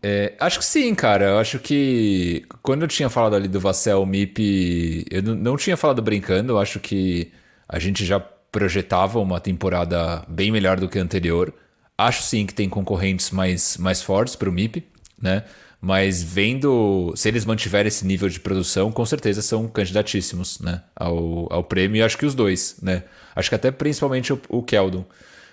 [0.06, 1.30] É, acho que sim, cara.
[1.30, 6.02] Eu acho que quando eu tinha falado ali do Vassell MIP, eu não tinha falado
[6.02, 6.54] brincando.
[6.54, 7.32] Eu acho que
[7.68, 11.54] a gente já projetava uma temporada bem melhor do que a anterior.
[11.98, 14.84] Acho sim que tem concorrentes mais, mais fortes para o MIP,
[15.22, 15.44] né?
[15.80, 21.52] Mas vendo, se eles mantiverem esse nível de produção, com certeza são candidatíssimos né, ao,
[21.52, 21.98] ao prêmio.
[21.98, 23.04] E acho que os dois, né?
[23.36, 25.06] Acho que até principalmente o, o Keldon.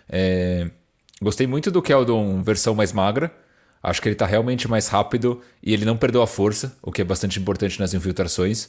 [0.08, 0.70] É,
[1.20, 3.34] gostei muito do Keldon versão mais magra.
[3.82, 7.02] Acho que ele está realmente mais rápido e ele não perdeu a força, o que
[7.02, 8.68] é bastante importante nas infiltrações.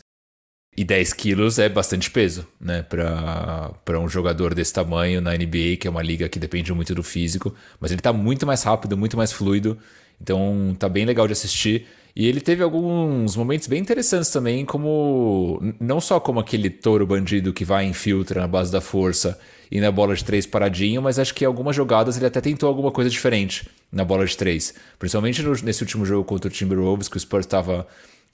[0.75, 2.81] E 10 quilos é bastante peso, né?
[2.81, 7.03] Para um jogador desse tamanho na NBA, que é uma liga que depende muito do
[7.03, 7.53] físico.
[7.79, 9.77] Mas ele está muito mais rápido, muito mais fluido.
[10.21, 11.87] Então tá bem legal de assistir.
[12.15, 17.53] E ele teve alguns momentos bem interessantes também, como não só como aquele touro bandido
[17.53, 21.17] que vai e infiltra na base da força e na bola de três paradinho, mas
[21.17, 24.73] acho que em algumas jogadas ele até tentou alguma coisa diferente na bola de três.
[24.99, 27.87] Principalmente no, nesse último jogo contra o Timberwolves, que o Spurs estava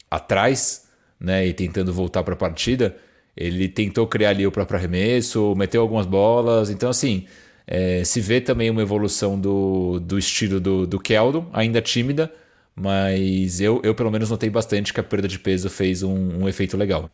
[0.09, 0.86] atrás
[1.19, 2.95] né, e tentando voltar para a partida,
[3.35, 6.69] ele tentou criar ali o próprio arremesso, meteu algumas bolas.
[6.69, 7.25] Então, assim,
[7.67, 12.33] é, se vê também uma evolução do, do estilo do, do Keldon, ainda tímida,
[12.75, 16.47] mas eu, eu pelo menos notei bastante que a perda de peso fez um, um
[16.47, 17.09] efeito legal.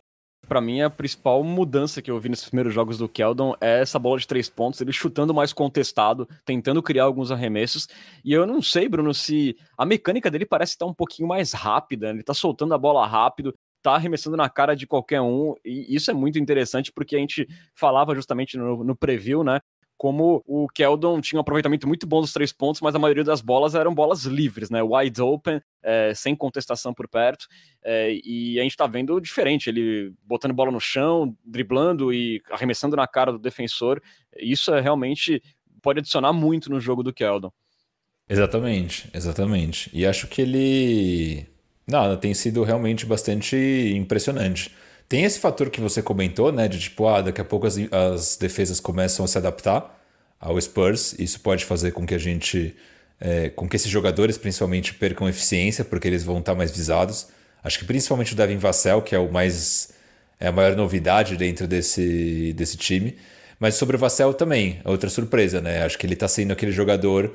[0.48, 3.98] Para mim, a principal mudança que eu vi nesses primeiros jogos do Keldon é essa
[3.98, 7.88] bola de três pontos, ele chutando mais contestado, tentando criar alguns arremessos.
[8.26, 12.10] E eu não sei, Bruno, se a mecânica dele parece estar um pouquinho mais rápida,
[12.10, 16.10] ele tá soltando a bola rápido, tá arremessando na cara de qualquer um, e isso
[16.10, 19.60] é muito interessante porque a gente falava justamente no, no preview, né?
[19.96, 23.42] Como o Keldon tinha um aproveitamento muito bom dos três pontos, mas a maioria das
[23.42, 24.82] bolas eram bolas livres, né?
[24.82, 27.46] Wide open, é, sem contestação por perto.
[27.84, 32.96] É, e a gente tá vendo diferente, ele botando bola no chão, driblando e arremessando
[32.96, 34.02] na cara do defensor.
[34.38, 35.42] Isso é realmente
[35.82, 37.52] pode adicionar muito no jogo do Keldon.
[38.28, 39.90] Exatamente, exatamente.
[39.94, 41.53] E acho que ele
[41.88, 43.56] não, tem sido realmente bastante
[43.96, 44.72] impressionante.
[45.08, 46.68] Tem esse fator que você comentou, né?
[46.68, 50.02] De tipo, ah, daqui a pouco as, as defesas começam a se adaptar
[50.40, 51.14] ao Spurs.
[51.20, 52.76] Isso pode fazer com que a gente.
[53.20, 57.28] É, com que esses jogadores principalmente percam eficiência, porque eles vão estar mais visados.
[57.64, 59.92] Acho que principalmente o Devin Vassell, que é o mais.
[60.40, 63.16] É a maior novidade dentro desse, desse time.
[63.60, 65.84] Mas sobre o Vassell também, é outra surpresa, né?
[65.84, 67.34] Acho que ele está sendo aquele jogador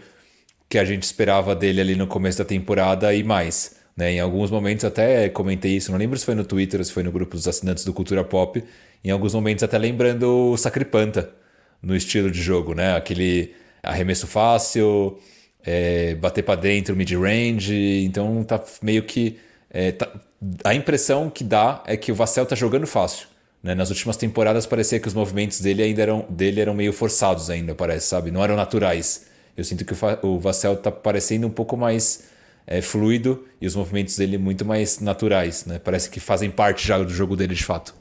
[0.68, 3.78] que a gente esperava dele ali no começo da temporada e mais.
[3.98, 4.12] Né?
[4.12, 7.02] Em alguns momentos até comentei isso, não lembro se foi no Twitter ou se foi
[7.02, 8.62] no grupo dos assinantes do Cultura Pop.
[9.02, 11.30] Em alguns momentos até lembrando o Sacripanta
[11.82, 12.94] no estilo de jogo, né?
[12.94, 15.18] Aquele arremesso fácil,
[15.66, 18.04] é, bater para dentro, mid-range.
[18.04, 19.37] Então tá meio que.
[19.68, 20.08] É, tá,
[20.62, 23.26] a impressão que dá é que o Vassell tá jogando fácil.
[23.61, 23.74] Né?
[23.74, 27.74] Nas últimas temporadas parecia que os movimentos dele ainda eram, dele eram meio forçados ainda,
[27.74, 28.30] parece, sabe?
[28.30, 29.26] Não eram naturais.
[29.56, 32.28] Eu sinto que o Vassell tá parecendo um pouco mais
[32.68, 35.78] é, fluido e os movimentos dele muito mais naturais, né?
[35.78, 37.94] Parece que fazem parte já do jogo dele de fato.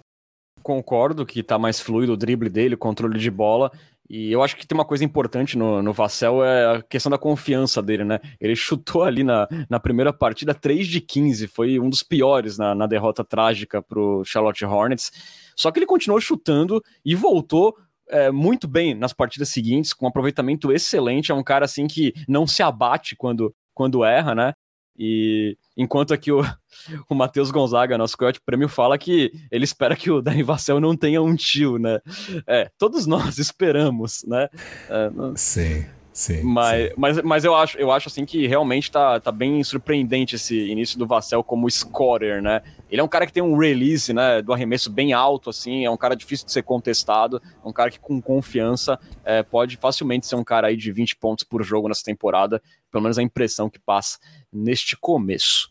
[0.61, 3.71] Concordo que tá mais fluido o drible dele, o controle de bola.
[4.09, 7.17] E eu acho que tem uma coisa importante no, no Vassell é a questão da
[7.17, 8.19] confiança dele, né?
[8.39, 12.75] Ele chutou ali na, na primeira partida 3 de 15, foi um dos piores na,
[12.75, 15.11] na derrota trágica pro Charlotte Hornets.
[15.55, 17.73] Só que ele continuou chutando e voltou
[18.09, 21.31] é, muito bem nas partidas seguintes, com um aproveitamento excelente.
[21.31, 24.53] É um cara assim que não se abate quando quando erra, né?
[24.97, 26.41] E enquanto aqui o,
[27.07, 30.97] o Matheus Gonzaga, nosso coiote prêmio, fala que ele espera que o Dani Vassell não
[30.97, 31.99] tenha um tio, né?
[32.47, 34.49] É, todos nós esperamos, né?
[34.89, 35.85] É, sim.
[36.17, 36.93] Sim, mas, sim.
[36.97, 40.97] mas, mas eu acho, eu acho assim que realmente tá, tá bem surpreendente esse início
[40.97, 42.63] do Vassell como scorer, né?
[42.89, 45.91] Ele é um cara que tem um release, né, do arremesso bem alto, assim, é
[45.91, 50.25] um cara difícil de ser contestado, é um cara que com confiança é, pode facilmente
[50.25, 52.59] ser um cara aí de 20 pontos por jogo nessa temporada,
[52.91, 54.17] pelo menos a impressão que passa
[54.51, 55.69] neste começo.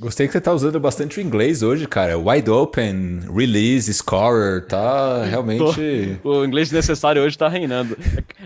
[0.00, 2.18] Gostei que você tá usando bastante o inglês hoje, cara.
[2.18, 6.18] Wide open, release, scorer, tá realmente.
[6.24, 7.98] o inglês necessário hoje tá reinando.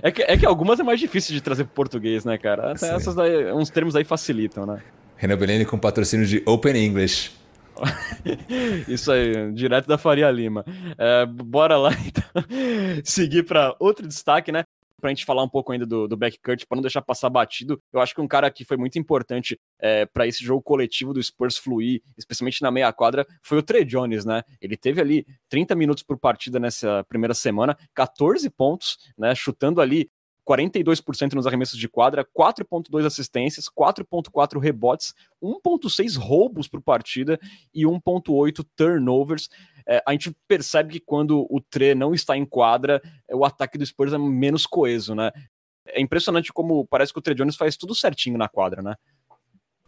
[0.02, 2.72] É que, é que algumas é mais difícil de trazer pro português, né, cara?
[2.72, 4.82] Até essas daí, uns termos aí facilitam, né?
[5.16, 7.30] Renan Bellini com patrocínio de Open English.
[8.88, 10.64] Isso aí, direto da Faria Lima.
[10.98, 12.24] É, bora lá, então,
[13.04, 14.64] seguir para outro destaque, né?
[15.00, 17.80] Para a gente falar um pouco ainda do, do backcourt, para não deixar passar batido,
[17.92, 21.22] eu acho que um cara que foi muito importante é, para esse jogo coletivo do
[21.22, 24.42] Spurs fluir, especialmente na meia quadra, foi o Trey Jones, né?
[24.60, 29.34] Ele teve ali 30 minutos por partida nessa primeira semana, 14 pontos, né?
[29.34, 30.10] Chutando ali
[30.46, 37.40] 42% nos arremessos de quadra, 4.2 assistências, 4.4 rebotes, 1.6 roubos por partida
[37.72, 39.48] e 1.8 turnovers
[39.86, 43.84] é, a gente percebe que quando o Tre não está em quadra, o ataque do
[43.84, 45.30] Spurs é menos coeso, né?
[45.86, 48.94] É impressionante como parece que o Tre Jones faz tudo certinho na quadra, né?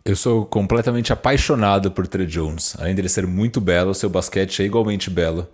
[0.05, 2.77] Eu sou completamente apaixonado por Tre Jones.
[2.79, 5.49] Além dele ser muito belo, seu basquete é igualmente belo.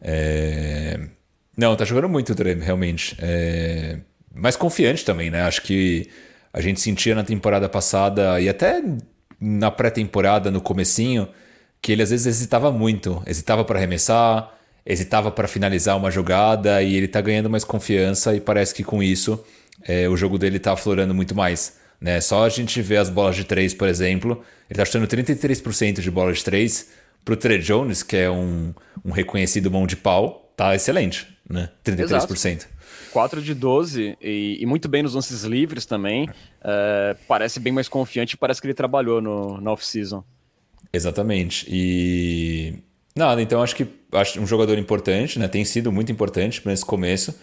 [0.00, 1.08] É...
[1.56, 3.16] Não, tá jogando muito o Tre, realmente.
[3.20, 4.00] É...
[4.34, 5.42] Mais confiante também, né?
[5.42, 6.10] Acho que
[6.52, 8.82] a gente sentia na temporada passada e até
[9.38, 11.28] na pré-temporada, no comecinho,
[11.80, 14.52] que ele às vezes hesitava muito, hesitava para arremessar,
[14.84, 19.02] hesitava para finalizar uma jogada e ele tá ganhando mais confiança e parece que com
[19.02, 19.44] isso
[19.86, 21.78] é, o jogo dele tá aflorando muito mais.
[22.00, 22.20] Né?
[22.20, 26.10] Só a gente vê as bolas de três, por exemplo, ele tá chutando 33% de
[26.10, 26.90] bola de três
[27.24, 28.72] pro Trey Jones, que é um,
[29.04, 31.70] um reconhecido mão de pau, tá excelente, né?
[31.84, 32.00] 33%.
[32.04, 32.76] Exato.
[33.12, 36.28] 4 de 12 e, e, muito bem nos lances livres também.
[36.62, 40.22] É, parece bem mais confiante, parece que ele trabalhou no, no off-season.
[40.92, 41.66] Exatamente.
[41.68, 42.74] E
[43.14, 45.48] nada, então acho que acho um jogador importante, né?
[45.48, 47.34] Tem sido muito importante nesse começo.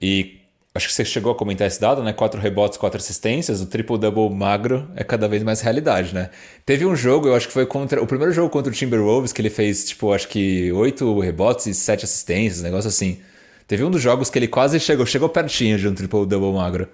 [0.00, 0.40] E
[0.74, 2.12] acho que você chegou a comentar esse dado, né?
[2.12, 6.30] Quatro rebotes, quatro assistências, o triple-double magro é cada vez mais realidade, né?
[6.64, 8.02] Teve um jogo, eu acho que foi contra.
[8.02, 11.74] O primeiro jogo contra o Timberwolves, que ele fez, tipo, acho que oito rebotes e
[11.74, 13.20] sete assistências, negócio assim.
[13.66, 16.88] Teve um dos jogos que ele quase chegou, chegou pertinho de um triple-double magro.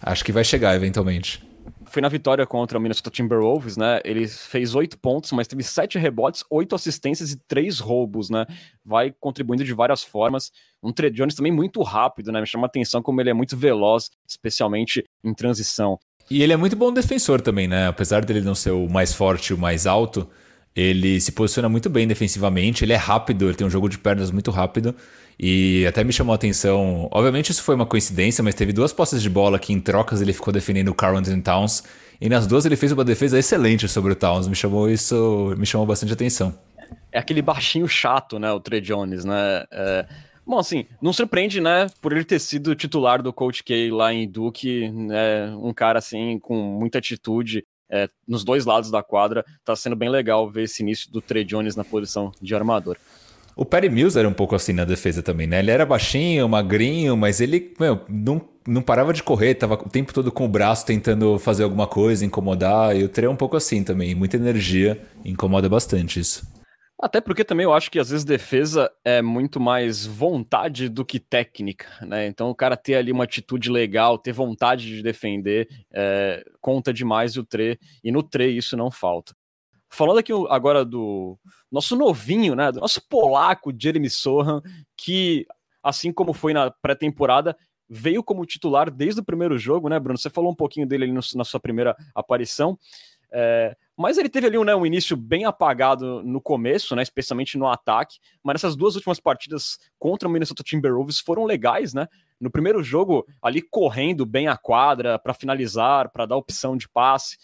[0.00, 1.49] Acho que vai chegar eventualmente
[1.90, 4.00] foi na vitória contra o Minnesota Timberwolves, né?
[4.04, 8.46] Ele fez oito pontos, mas teve sete rebotes, oito assistências e três roubos, né?
[8.84, 10.50] Vai contribuindo de várias formas.
[10.82, 12.40] Um Trey Jones também muito rápido, né?
[12.40, 15.98] Me chama a atenção como ele é muito veloz, especialmente em transição.
[16.30, 17.88] E ele é muito bom defensor também, né?
[17.88, 20.28] Apesar dele não ser o mais forte, o mais alto,
[20.74, 24.30] ele se posiciona muito bem defensivamente, ele é rápido, ele tem um jogo de pernas
[24.30, 24.94] muito rápido.
[25.42, 27.08] E até me chamou a atenção.
[27.10, 30.34] Obviamente, isso foi uma coincidência, mas teve duas posses de bola que em trocas ele
[30.34, 31.82] ficou defendendo o Carlton Towns.
[32.20, 34.46] E nas duas ele fez uma defesa excelente sobre o Towns.
[34.46, 36.54] Me chamou isso, me chamou bastante atenção.
[37.10, 38.52] É aquele baixinho chato, né?
[38.52, 39.64] O Trey Jones, né?
[39.72, 40.06] É...
[40.46, 41.86] Bom, assim, não surpreende, né?
[42.02, 45.50] Por ele ter sido titular do Coach K lá em Duke, né?
[45.56, 47.64] Um cara assim com muita atitude.
[47.90, 51.44] É, nos dois lados da quadra, tá sendo bem legal ver esse início do Trey
[51.44, 52.96] Jones na posição de armador.
[53.56, 55.58] O Perry Mills era um pouco assim na defesa também, né?
[55.58, 60.14] Ele era baixinho, magrinho, mas ele meu, não, não parava de correr, tava o tempo
[60.14, 62.96] todo com o braço tentando fazer alguma coisa, incomodar.
[62.96, 66.46] E o Trey é um pouco assim também, muita energia, incomoda bastante isso.
[67.02, 71.18] Até porque também eu acho que às vezes defesa é muito mais vontade do que
[71.18, 72.26] técnica, né?
[72.26, 77.38] Então o cara ter ali uma atitude legal, ter vontade de defender, é, conta demais
[77.38, 79.34] o Tre, e no Tre isso não falta.
[79.90, 81.36] Falando aqui agora do
[81.70, 82.70] nosso novinho, né?
[82.70, 84.62] Do nosso polaco Jeremy Sohan,
[84.96, 85.46] que,
[85.82, 87.56] assim como foi na pré-temporada,
[87.88, 90.16] veio como titular desde o primeiro jogo, né, Bruno?
[90.16, 92.78] Você falou um pouquinho dele ali no, na sua primeira aparição.
[93.32, 97.66] É, mas ele teve ali né, um início bem apagado no começo, né, especialmente no
[97.66, 98.18] ataque.
[98.44, 102.06] Mas essas duas últimas partidas contra o Minnesota Timberwolves foram legais, né?
[102.40, 107.36] No primeiro jogo, ali correndo bem a quadra para finalizar, para dar opção de passe.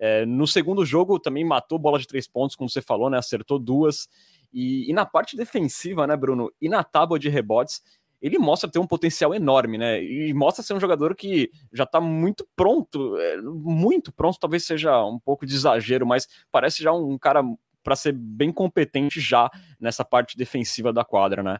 [0.00, 3.18] É, no segundo jogo também matou bola de três pontos, como você falou, né?
[3.18, 4.08] Acertou duas.
[4.50, 6.50] E, e, na parte defensiva, né, Bruno?
[6.60, 7.82] E na tábua de rebotes,
[8.20, 10.02] ele mostra ter um potencial enorme, né?
[10.02, 15.04] E mostra ser um jogador que já tá muito pronto, é, muito pronto, talvez seja
[15.04, 17.42] um pouco de exagero, mas parece já um cara
[17.82, 21.58] para ser bem competente já nessa parte defensiva da quadra, né?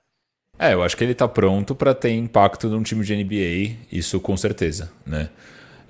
[0.59, 4.21] É, eu acho que ele tá pronto para ter impacto num time de NBA, isso
[4.21, 5.31] com certeza, né?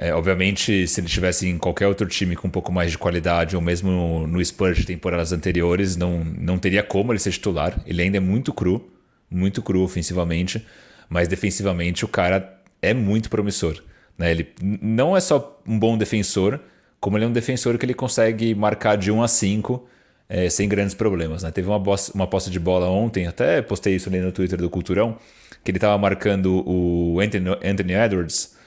[0.02, 3.54] É, obviamente, se ele tivesse em qualquer outro time com um pouco mais de qualidade,
[3.54, 7.78] ou mesmo no Spurs de temporadas anteriores, não, não teria como ele ser titular.
[7.84, 8.90] Ele ainda é muito cru,
[9.30, 10.66] muito cru ofensivamente,
[11.06, 13.82] mas defensivamente o cara é muito promissor.
[14.16, 14.30] Né?
[14.30, 14.48] Ele
[14.80, 16.58] não é só um bom defensor,
[16.98, 19.86] como ele é um defensor que ele consegue marcar de 1 a 5
[20.30, 21.42] é, sem grandes problemas.
[21.42, 21.50] Né?
[21.50, 21.82] Teve uma,
[22.14, 25.18] uma posse de bola ontem, até postei isso ali no Twitter do Culturão,
[25.62, 28.58] que ele estava marcando o Anthony, Anthony Edwards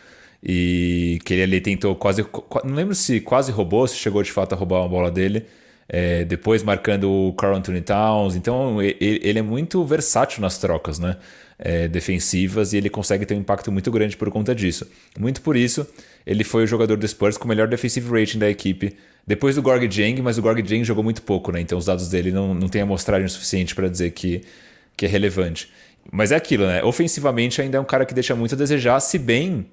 [0.46, 2.26] e que ele ali tentou quase.
[2.66, 5.46] Não lembro se quase roubou, se chegou de fato a roubar uma bola dele.
[5.88, 8.36] É, depois marcando o Carl Anthony Towns.
[8.36, 11.18] Então ele é muito versátil nas trocas né?
[11.58, 14.90] É, defensivas e ele consegue ter um impacto muito grande por conta disso.
[15.18, 15.88] Muito por isso,
[16.26, 18.98] ele foi o jogador do Spurs com o melhor defensive rating da equipe.
[19.26, 21.62] Depois do Gorg Jang, mas o Gorg Jang jogou muito pouco, né?
[21.62, 24.42] Então os dados dele não, não têm amostragem suficiente para dizer que,
[24.98, 25.72] que é relevante.
[26.12, 26.84] Mas é aquilo, né?
[26.84, 29.66] Ofensivamente ainda é um cara que deixa muito a desejar, se bem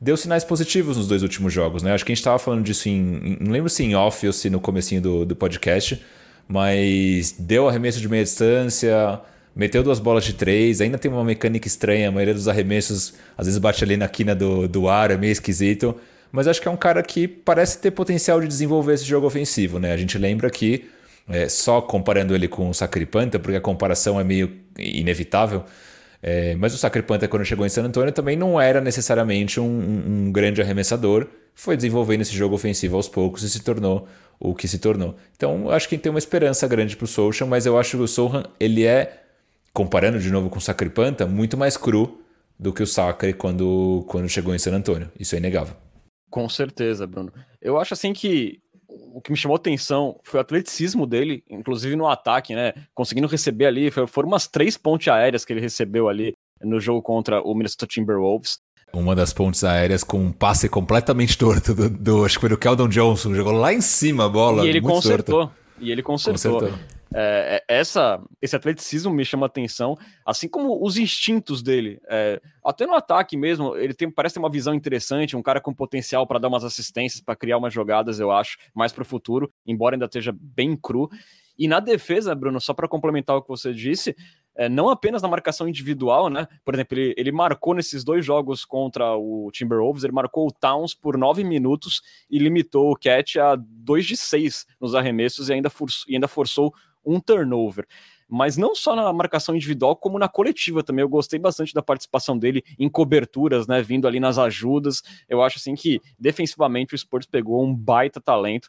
[0.00, 1.92] deu sinais positivos nos dois últimos jogos, né?
[1.92, 4.48] Acho que a gente estava falando disso em, Não lembro se em off ou se
[4.48, 6.02] no comecinho do, do podcast,
[6.46, 9.20] mas deu arremesso de meia distância,
[9.54, 13.46] meteu duas bolas de três, ainda tem uma mecânica estranha, a maioria dos arremessos às
[13.46, 15.96] vezes bate ali na quina do, do ar, é meio esquisito.
[16.30, 19.78] Mas acho que é um cara que parece ter potencial de desenvolver esse jogo ofensivo,
[19.78, 19.92] né?
[19.92, 20.84] A gente lembra que,
[21.28, 25.64] é, só comparando ele com o Sacripanta, porque a comparação é meio inevitável,
[26.22, 29.64] é, mas o Sacripanta, quando chegou em San Antonio, também não era necessariamente um,
[30.26, 31.26] um, grande arremessador.
[31.54, 34.06] Foi desenvolvendo esse jogo ofensivo aos poucos e se tornou
[34.38, 35.16] o que se tornou.
[35.36, 38.08] Então, acho que tem uma esperança grande para o Sohan, mas eu acho que o
[38.08, 39.22] Sohan, ele é,
[39.72, 42.20] comparando de novo com o Sacripanta, muito mais cru
[42.58, 45.10] do que o Sacre quando, quando chegou em San Antonio.
[45.18, 45.74] Isso é inegável.
[46.30, 47.32] Com certeza, Bruno.
[47.60, 52.06] Eu acho assim que o que me chamou atenção foi o atleticismo dele, inclusive no
[52.06, 52.72] ataque, né?
[52.94, 57.42] Conseguindo receber ali, foram umas três pontes aéreas que ele recebeu ali no jogo contra
[57.42, 58.58] o Minnesota Timberwolves.
[58.92, 62.56] Uma das pontes aéreas com um passe completamente torto do, do acho que foi do
[62.56, 64.64] Keldon Johnson, jogou lá em cima a bola.
[64.64, 65.46] E ele consertou.
[65.46, 65.54] Torto.
[65.80, 66.60] E ele consertou.
[66.60, 66.78] consertou.
[67.14, 72.00] É, é, essa, esse atleticismo me chama atenção, assim como os instintos dele.
[72.08, 75.72] É, até no ataque mesmo, ele tem, parece ter uma visão interessante, um cara com
[75.72, 79.52] potencial para dar umas assistências, para criar umas jogadas, eu acho, mais para o futuro,
[79.66, 81.08] embora ainda esteja bem cru.
[81.58, 84.14] E na defesa, Bruno, só para complementar o que você disse,
[84.54, 86.46] é, não apenas na marcação individual, né?
[86.64, 90.94] Por exemplo, ele, ele marcou nesses dois jogos contra o Timberwolves, ele marcou o Towns
[90.94, 95.70] por nove minutos e limitou o Cat a dois de seis nos arremessos e ainda,
[96.08, 96.72] e ainda forçou
[97.08, 97.86] um turnover.
[98.28, 101.02] Mas não só na marcação individual, como na coletiva também.
[101.02, 103.80] Eu gostei bastante da participação dele em coberturas, né?
[103.80, 105.02] Vindo ali nas ajudas.
[105.28, 108.68] Eu acho assim que defensivamente o Spurs pegou um baita talento.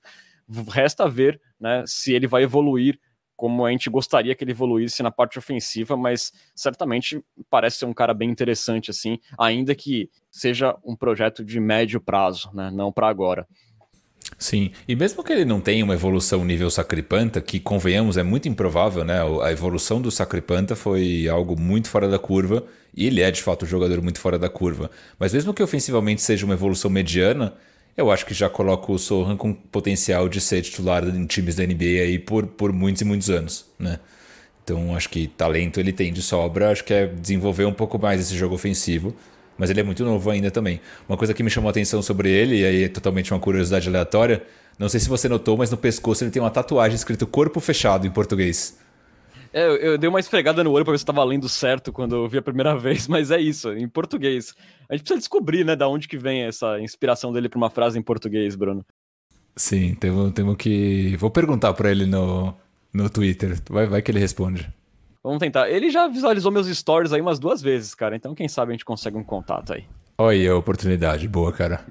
[0.69, 2.97] Resta ver né, se ele vai evoluir
[3.39, 7.93] como a gente gostaria que ele evoluísse na parte ofensiva, mas certamente parece ser um
[7.93, 13.07] cara bem interessante assim, ainda que seja um projeto de médio prazo, né, não para
[13.07, 13.47] agora.
[14.37, 18.47] Sim, e mesmo que ele não tenha uma evolução nível Sacripanta, que convenhamos é muito
[18.47, 19.19] improvável, né?
[19.43, 22.63] A evolução do Sacripanta foi algo muito fora da curva,
[22.95, 24.89] e ele é de fato um jogador muito fora da curva.
[25.17, 27.53] Mas mesmo que ofensivamente seja uma evolução mediana,
[27.97, 31.65] eu acho que já coloca o Sohan com potencial de ser titular em times da
[31.65, 33.99] NBA aí por, por muitos e muitos anos, né?
[34.63, 38.21] Então acho que talento ele tem de sobra, acho que é desenvolver um pouco mais
[38.21, 39.15] esse jogo ofensivo
[39.59, 40.79] mas ele é muito novo ainda também.
[41.07, 43.89] Uma coisa que me chamou a atenção sobre ele, e aí é totalmente uma curiosidade
[43.89, 44.41] aleatória,
[44.79, 48.07] não sei se você notou, mas no pescoço ele tem uma tatuagem escrito corpo fechado
[48.07, 48.79] em português.
[49.51, 52.27] É, eu, dei uma esfregada no olho pra ver se estava lendo certo quando eu
[52.27, 54.53] vi a primeira vez, mas é isso, em português.
[54.87, 57.99] A gente precisa descobrir, né, da onde que vem essa inspiração dele para uma frase
[57.99, 58.85] em português, Bruno.
[59.55, 61.17] Sim, temos, temos que.
[61.17, 62.55] Vou perguntar para ele no,
[62.93, 63.59] no Twitter.
[63.69, 64.71] Vai, vai que ele responde.
[65.23, 65.69] Vamos tentar.
[65.69, 68.15] Ele já visualizou meus stories aí umas duas vezes, cara.
[68.15, 69.85] Então, quem sabe a gente consegue um contato aí.
[70.21, 71.29] Olha a oportunidade.
[71.29, 71.85] Boa, cara.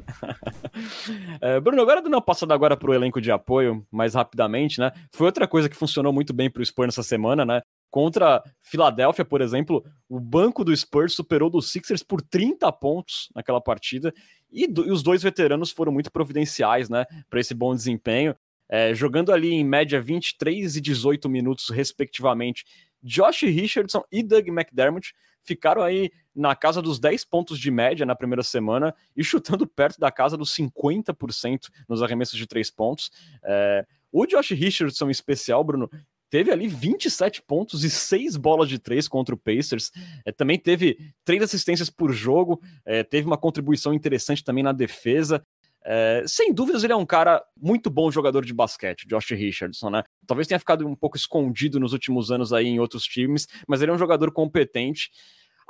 [1.40, 4.92] é, Bruno, agora dando uma passada agora pro elenco de apoio, mais rapidamente, né?
[5.14, 7.62] Foi outra coisa que funcionou muito bem pro Spurs nessa semana, né?
[7.90, 13.62] Contra Filadélfia, por exemplo, o banco do Spurs superou do Sixers por 30 pontos naquela
[13.62, 14.12] partida.
[14.52, 17.06] E, do, e os dois veteranos foram muito providenciais, né?
[17.30, 18.34] Para esse bom desempenho.
[18.70, 22.66] É, jogando ali em média 23 e 18 minutos, respectivamente,
[23.02, 28.14] Josh Richardson e Doug McDermott ficaram aí na casa dos 10 pontos de média na
[28.14, 33.10] primeira semana e chutando perto da casa dos 50% nos arremessos de três pontos.
[33.42, 35.90] É, o Josh Richardson, em especial, Bruno,
[36.30, 39.90] teve ali 27 pontos e 6 bolas de três contra o Pacers.
[40.24, 45.42] É, também teve três assistências por jogo, é, teve uma contribuição interessante também na defesa.
[45.84, 50.02] É, sem dúvidas, ele é um cara muito bom jogador de basquete, Josh Richardson, né?
[50.26, 53.90] Talvez tenha ficado um pouco escondido nos últimos anos aí em outros times, mas ele
[53.90, 55.10] é um jogador competente.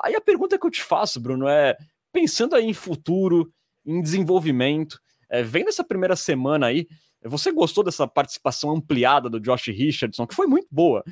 [0.02, 1.76] Aí a pergunta que eu te faço, Bruno, é
[2.12, 3.52] pensando aí em futuro,
[3.84, 4.98] em desenvolvimento.
[5.30, 6.86] É, vendo essa primeira semana aí,
[7.24, 11.02] você gostou dessa participação ampliada do Josh Richardson, que foi muito boa.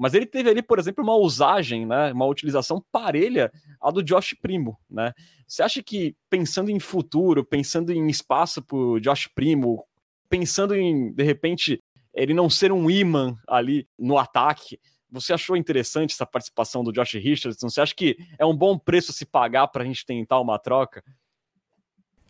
[0.00, 4.34] Mas ele teve ali, por exemplo, uma usagem, né, uma utilização parelha à do Josh
[4.40, 5.12] Primo, né?
[5.46, 9.84] Você acha que pensando em futuro, pensando em espaço para Josh Primo,
[10.26, 11.82] pensando em de repente
[12.14, 14.80] ele não ser um imã ali no ataque,
[15.10, 17.68] você achou interessante essa participação do Josh Richardson?
[17.68, 21.04] Você acha que é um bom preço se pagar para a gente tentar uma troca?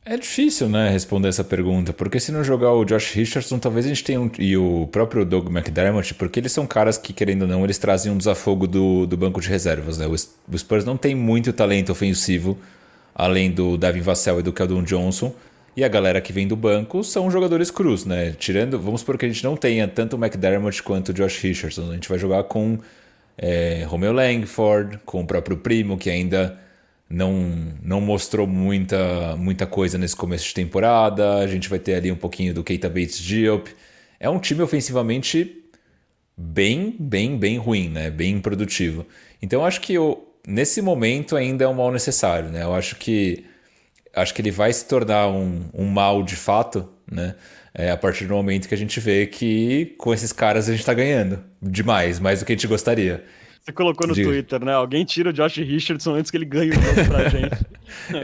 [0.03, 3.91] É difícil, né, responder essa pergunta, porque se não jogar o Josh Richardson, talvez a
[3.91, 7.49] gente tenha um, e o próprio Doug McDermott, porque eles são caras que, querendo ou
[7.49, 10.07] não, eles trazem um desafogo do, do banco de reservas, né?
[10.07, 12.59] O, Spurs não tem muito talento ofensivo,
[13.15, 15.35] além do Devin Vassell e do Keldon Johnson,
[15.77, 18.35] e a galera que vem do banco são jogadores crus, né?
[18.39, 21.91] Tirando, vamos supor que a gente não tenha tanto o McDermott quanto o Josh Richardson,
[21.91, 22.79] a gente vai jogar com
[23.37, 26.59] é, Romeo Langford, com o próprio Primo, que ainda
[27.11, 31.39] não, não mostrou muita, muita coisa nesse começo de temporada.
[31.39, 33.75] A gente vai ter ali um pouquinho do Keita Bates Diop.
[34.21, 35.65] É um time ofensivamente
[36.37, 38.11] bem, bem, bem ruim, né?
[38.11, 39.05] Bem improdutivo.
[39.43, 42.63] Então eu acho que eu, nesse momento ainda é um mal necessário, né?
[42.63, 43.45] Eu acho que
[44.15, 47.35] acho que ele vai se tornar um, um mal de fato, né?
[47.75, 50.81] É, a partir do momento que a gente vê que com esses caras a gente
[50.81, 53.25] está ganhando demais, mais do que a gente gostaria.
[53.71, 54.73] Você colocou no Twitter, né?
[54.73, 57.67] Alguém tira o Josh Richardson antes que ele ganhe o jogo pra gente.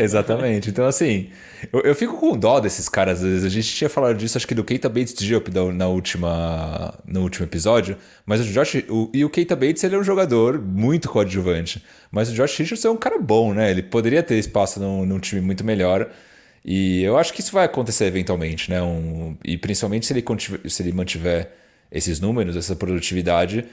[0.03, 0.71] Exatamente.
[0.71, 1.31] Então, assim,
[1.73, 3.23] eu, eu, fico com dó desses caras.
[3.23, 3.45] Às vezes.
[3.45, 7.47] A gente tinha falado disso, acho que do Keita Bates Diop na última, no último
[7.47, 7.97] episódio.
[8.25, 8.85] Mas o Josh.
[8.89, 11.83] O, e o Keita Bates, ele é um jogador muito coadjuvante.
[12.11, 13.71] Mas o Josh Richardson é um cara bom, né?
[13.71, 16.11] Ele poderia ter espaço num, num time muito melhor.
[16.65, 18.83] E eu acho que isso vai acontecer eventualmente, né?
[18.83, 20.25] Um, e principalmente se ele,
[20.69, 21.53] se ele mantiver
[21.93, 23.65] esses números, essa produtividade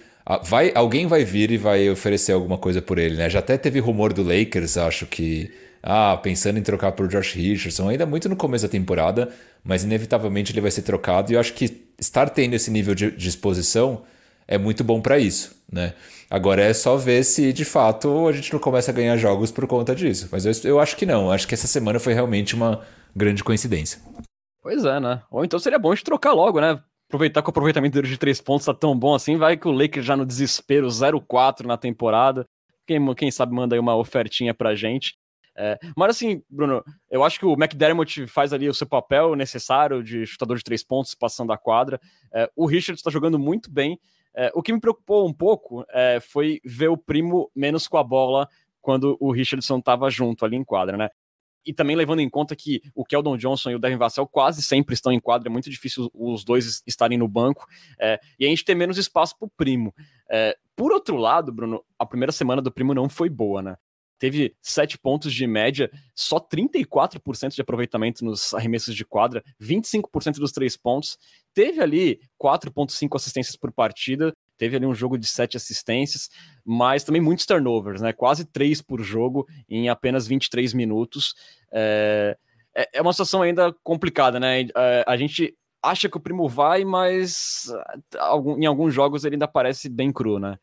[0.43, 3.29] vai, alguém vai vir e vai oferecer alguma coisa por ele, né?
[3.29, 5.51] Já até teve rumor do Lakers, acho que.
[5.85, 9.29] Ah, pensando em trocar por Josh Richardson, ainda muito no começo da temporada,
[9.61, 13.11] mas inevitavelmente ele vai ser trocado e eu acho que estar tendo esse nível de
[13.11, 14.01] disposição
[14.47, 15.93] é muito bom para isso, né?
[16.29, 19.67] Agora é só ver se de fato a gente não começa a ganhar jogos por
[19.67, 20.29] conta disso.
[20.31, 22.81] Mas eu, eu acho que não, acho que essa semana foi realmente uma
[23.15, 23.99] grande coincidência.
[24.61, 25.21] Pois é, né?
[25.29, 26.79] Ou então seria bom gente trocar logo, né?
[27.07, 29.71] Aproveitar que o aproveitamento dele de três pontos tá tão bom assim, vai que o
[29.71, 32.45] Lakers já no desespero 0-4 na temporada.
[32.85, 35.15] Quem, quem sabe manda aí uma ofertinha pra gente.
[35.55, 40.03] É, mas assim, Bruno, eu acho que o McDermott faz ali o seu papel necessário
[40.03, 41.99] de chutador de três pontos passando a quadra.
[42.33, 43.99] É, o Richard está jogando muito bem.
[44.35, 48.03] É, o que me preocupou um pouco é, foi ver o primo menos com a
[48.03, 48.49] bola
[48.81, 51.09] quando o Richardson estava junto ali em quadra, né?
[51.65, 54.93] E também levando em conta que o Keldon Johnson e o Devin Vassell quase sempre
[54.93, 57.65] estão em quadra, é muito difícil os dois estarem no banco,
[57.99, 59.93] é, e a gente tem menos espaço para o Primo.
[60.29, 63.77] É, por outro lado, Bruno, a primeira semana do Primo não foi boa, né?
[64.23, 70.53] Teve 7 pontos de média, só 34% de aproveitamento nos arremessos de quadra, 25% dos
[70.53, 71.17] três pontos.
[71.53, 76.29] Teve ali 4,5 assistências por partida, teve ali um jogo de sete assistências,
[76.65, 78.13] mas também muitos turnovers, né?
[78.13, 81.35] Quase três por jogo em apenas 23 minutos.
[81.71, 82.37] É,
[82.75, 84.61] é, é uma situação ainda complicada, né?
[84.75, 87.71] É, a gente acha que o primo vai, mas
[88.57, 90.57] em alguns jogos ele ainda parece bem cru, né?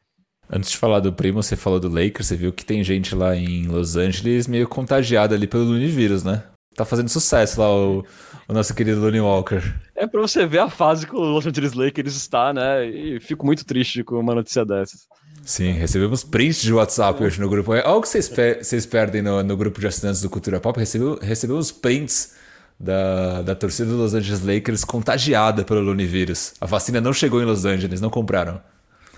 [0.52, 3.36] Antes de falar do primo, você falou do Lakers, você viu que tem gente lá
[3.36, 6.42] em Los Angeles meio contagiada ali pelo Univírus, né?
[6.80, 8.02] Tá fazendo sucesso lá o,
[8.48, 9.60] o nosso querido Lonnie Walker.
[9.94, 12.86] É pra você ver a fase que o Los Angeles Lakers está, né?
[12.86, 15.06] E fico muito triste com uma notícia dessas.
[15.42, 17.72] Sim, recebemos prints de WhatsApp hoje no grupo.
[17.72, 20.78] Olha o que vocês, pe vocês perdem no, no, grupo de assinantes do Cultura Pop.
[20.78, 22.34] Recebeu, recebemos prints
[22.78, 26.54] da, da torcida do Los Angeles Lakers contagiada pelo Lunivírus.
[26.62, 28.58] A vacina não chegou em Los Angeles, não compraram.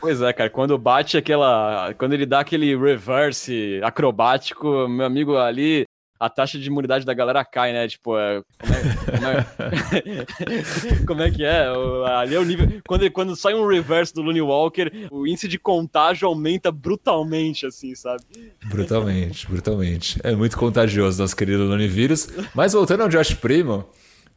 [0.00, 1.94] Pois é, cara, quando bate aquela.
[1.96, 5.86] Quando ele dá aquele reverse acrobático, meu amigo ali
[6.22, 7.88] a taxa de imunidade da galera cai, né?
[7.88, 11.68] Tipo, é, como, é, como, é, como, é, que é?
[11.72, 12.80] O, ali é o nível.
[12.86, 17.92] Quando, quando sai um reverse do Looney Walker, o índice de contágio aumenta brutalmente, assim,
[17.96, 18.22] sabe?
[18.66, 20.20] Brutalmente, brutalmente.
[20.22, 22.28] É muito contagioso, nosso querido Looney Vírus.
[22.54, 23.84] Mas voltando ao Josh Primo,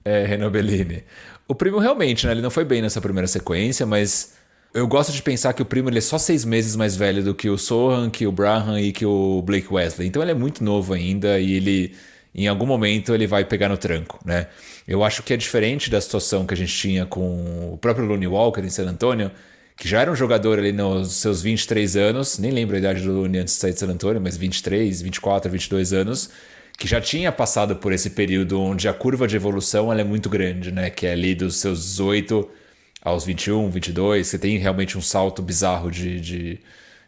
[0.03, 1.03] é, Renan Bellini.
[1.47, 2.31] O Primo realmente, né?
[2.31, 4.33] Ele não foi bem nessa primeira sequência, mas
[4.76, 7.34] eu gosto de pensar que o primo ele é só seis meses mais velho do
[7.34, 10.05] que o Sohan, que o Braham e que o Blake Wesley.
[10.05, 11.95] Então ele é muito novo ainda e ele,
[12.36, 14.47] em algum momento, ele vai pegar no tranco, né?
[14.86, 18.28] Eu acho que é diferente da situação que a gente tinha com o próprio Looney
[18.28, 19.32] Walker em San Antonio,
[19.78, 23.13] que já era um jogador ali nos seus 23 anos, nem lembro a idade do
[23.13, 26.30] Looney antes de sair de San Antonio, mas 23, 24, 22 anos,
[26.78, 30.69] que já tinha passado por esse período onde a curva de evolução é muito grande,
[30.69, 30.89] né?
[30.89, 32.64] Que é ali dos seus 18
[33.06, 36.60] aos 21, 22, você tem realmente um salto bizarro de, de,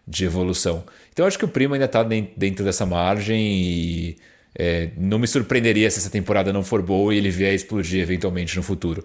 [0.08, 0.86] de evolução.
[1.12, 4.18] Então acho que o Primo ainda está dentro dessa margem e
[4.60, 8.02] É, não me surpreenderia se essa temporada não for boa e ele vier a explodir
[8.02, 9.04] eventualmente no futuro.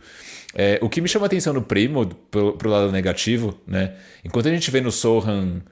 [0.55, 3.93] É, o que me chama a atenção no Primo, pro, pro lado negativo, né?
[4.24, 5.62] Enquanto a gente vê no Sohan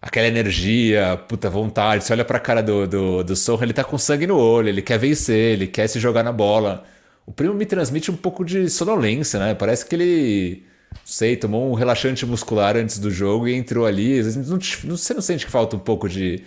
[0.00, 3.98] aquela energia, puta vontade, você olha pra cara do, do, do Sohan, ele tá com
[3.98, 6.84] sangue no olho, ele quer vencer, ele quer se jogar na bola.
[7.26, 9.54] O Primo me transmite um pouco de sonolência, né?
[9.54, 10.66] Parece que ele,
[11.04, 14.22] sei, tomou um relaxante muscular antes do jogo e entrou ali.
[14.22, 16.44] Não, não, você não sente que falta um pouco de,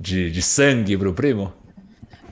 [0.00, 1.52] de, de sangue pro Primo?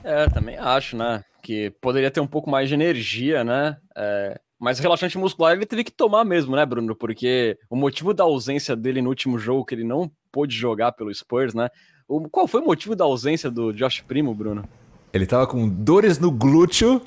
[0.03, 1.23] É, também acho, né?
[1.41, 3.77] Que poderia ter um pouco mais de energia, né?
[3.95, 6.95] É, mas relaxante muscular ele teve que tomar mesmo, né, Bruno?
[6.95, 11.13] Porque o motivo da ausência dele no último jogo, que ele não pôde jogar pelo
[11.13, 11.69] Spurs, né?
[12.07, 14.67] O, qual foi o motivo da ausência do Josh Primo, Bruno?
[15.13, 17.01] Ele tava com dores no glúteo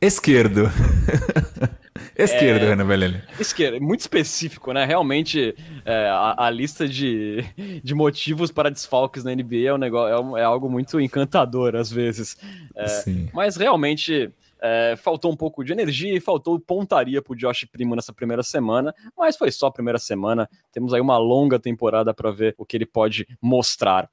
[0.00, 0.70] esquerdo.
[2.16, 3.22] Esquerdo, é, Renan Bellini.
[3.38, 4.84] Esquerdo, muito específico, né?
[4.84, 7.44] Realmente, é, a, a, lista de,
[7.82, 11.90] de motivos para desfalques na NBA é, um negócio, é, é algo muito encantador, às
[11.90, 12.36] vezes.
[12.74, 12.86] É,
[13.32, 14.30] mas realmente.
[14.58, 18.42] É, faltou um pouco de energia e faltou pontaria para o Josh Primo nessa primeira
[18.42, 20.48] semana, mas foi só a primeira semana.
[20.72, 24.08] Temos aí uma longa temporada para ver o que ele pode mostrar.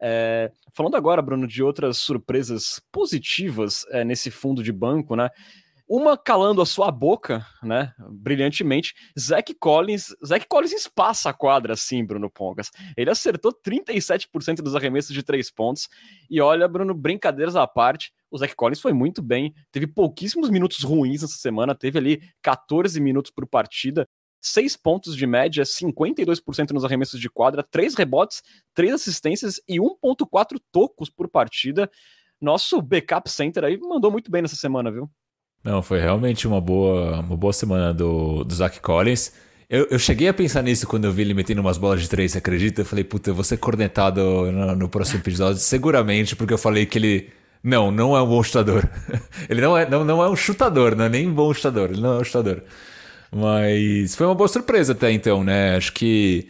[0.00, 5.30] É, falando agora, Bruno, de outras surpresas positivas é, nesse fundo de banco, né?
[5.88, 7.94] Uma calando a sua boca, né?
[8.10, 8.94] Brilhantemente.
[9.18, 10.14] Zach Collins.
[10.24, 12.70] Zach Collins espaça a quadra, sim, Bruno Pongas.
[12.94, 15.88] Ele acertou 37% dos arremessos de três pontos.
[16.28, 18.12] E olha, Bruno, brincadeiras à parte.
[18.30, 19.54] O Zach Collins foi muito bem.
[19.72, 21.74] Teve pouquíssimos minutos ruins essa semana.
[21.74, 24.06] Teve ali 14 minutos por partida.
[24.40, 28.42] 6 pontos de média, 52% nos arremessos de quadra, 3 rebotes,
[28.74, 31.90] 3 assistências e 1,4 tocos por partida.
[32.40, 35.10] Nosso backup center aí mandou muito bem nessa semana, viu?
[35.62, 39.32] Não, foi realmente uma boa, uma boa semana do, do Zach Collins.
[39.68, 42.32] Eu, eu cheguei a pensar nisso quando eu vi ele metendo umas bolas de três,
[42.32, 42.80] você acredita?
[42.80, 44.20] Eu falei, puta, eu vou ser cornetado
[44.50, 47.30] no, no próximo episódio, seguramente, porque eu falei que ele.
[47.62, 48.88] Não, não é um bom chutador.
[49.50, 52.00] ele não é, não, não é um chutador, não é nem um bom chutador, ele
[52.00, 52.62] não é um chutador.
[53.30, 55.76] Mas foi uma boa surpresa até então, né?
[55.76, 56.48] Acho que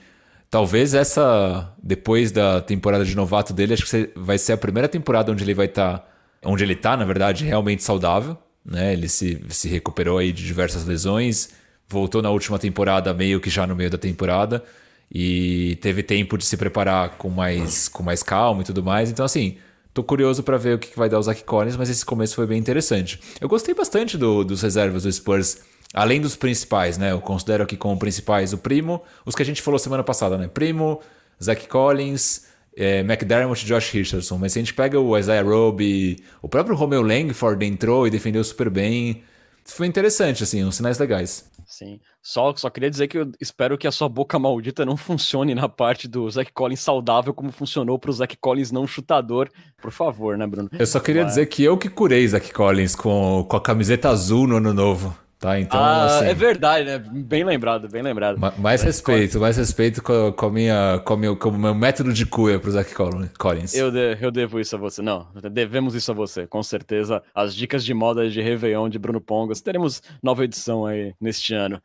[0.51, 5.33] talvez essa, depois da temporada de novato dele, acho que vai ser a primeira temporada
[5.33, 6.09] onde ele vai estar, tá,
[6.45, 8.37] onde ele tá, na verdade, realmente saudável
[8.69, 8.93] né?
[8.93, 11.51] Ele se, se recuperou aí de diversas lesões,
[11.89, 14.63] voltou na última temporada meio que já no meio da temporada
[15.11, 19.11] e teve tempo de se preparar com mais, com mais calma e tudo mais.
[19.11, 19.57] Então, assim,
[19.95, 22.47] tô curioso para ver o que vai dar o Zach Collins, mas esse começo foi
[22.47, 23.19] bem interessante.
[23.41, 25.63] Eu gostei bastante do, dos reservas do Spurs,
[25.95, 27.13] além dos principais, né?
[27.13, 30.49] Eu considero aqui como principais o Primo, os que a gente falou semana passada, né?
[30.49, 31.01] Primo,
[31.43, 34.39] Zach Collins, é, McDermott e Josh Richardson.
[34.39, 38.43] Mas se a gente pega o Isaiah Roby, o próprio Romeo Langford entrou e defendeu
[38.45, 39.23] super bem.
[39.65, 41.51] Foi interessante, assim, uns sinais legais.
[41.67, 42.01] Sim.
[42.23, 45.69] Só, só queria dizer que eu espero que a sua boca maldita não funcione na
[45.69, 49.51] parte do Zach Collins saudável como funcionou para o Zach Collins não chutador.
[49.81, 50.71] Por favor, né, Bruno?
[50.73, 51.33] Eu só queria Mas...
[51.33, 55.17] dizer que eu que curei Zach Collins com, com a camiseta azul no ano novo.
[55.39, 56.99] Tá, então, ah, assim, é verdade, né?
[56.99, 58.41] Bem lembrado, bem lembrado.
[58.59, 62.27] Mais respeito, mais respeito com, com, a minha, com, meu, com o meu método de
[62.27, 62.93] cuia pro Zach
[63.39, 63.73] Collins.
[63.73, 65.01] Eu, de, eu devo isso a você.
[65.01, 67.23] Não, devemos isso a você, com certeza.
[67.33, 69.61] As dicas de moda de Réveillon de Bruno Pongas.
[69.61, 71.81] Teremos nova edição aí neste ano.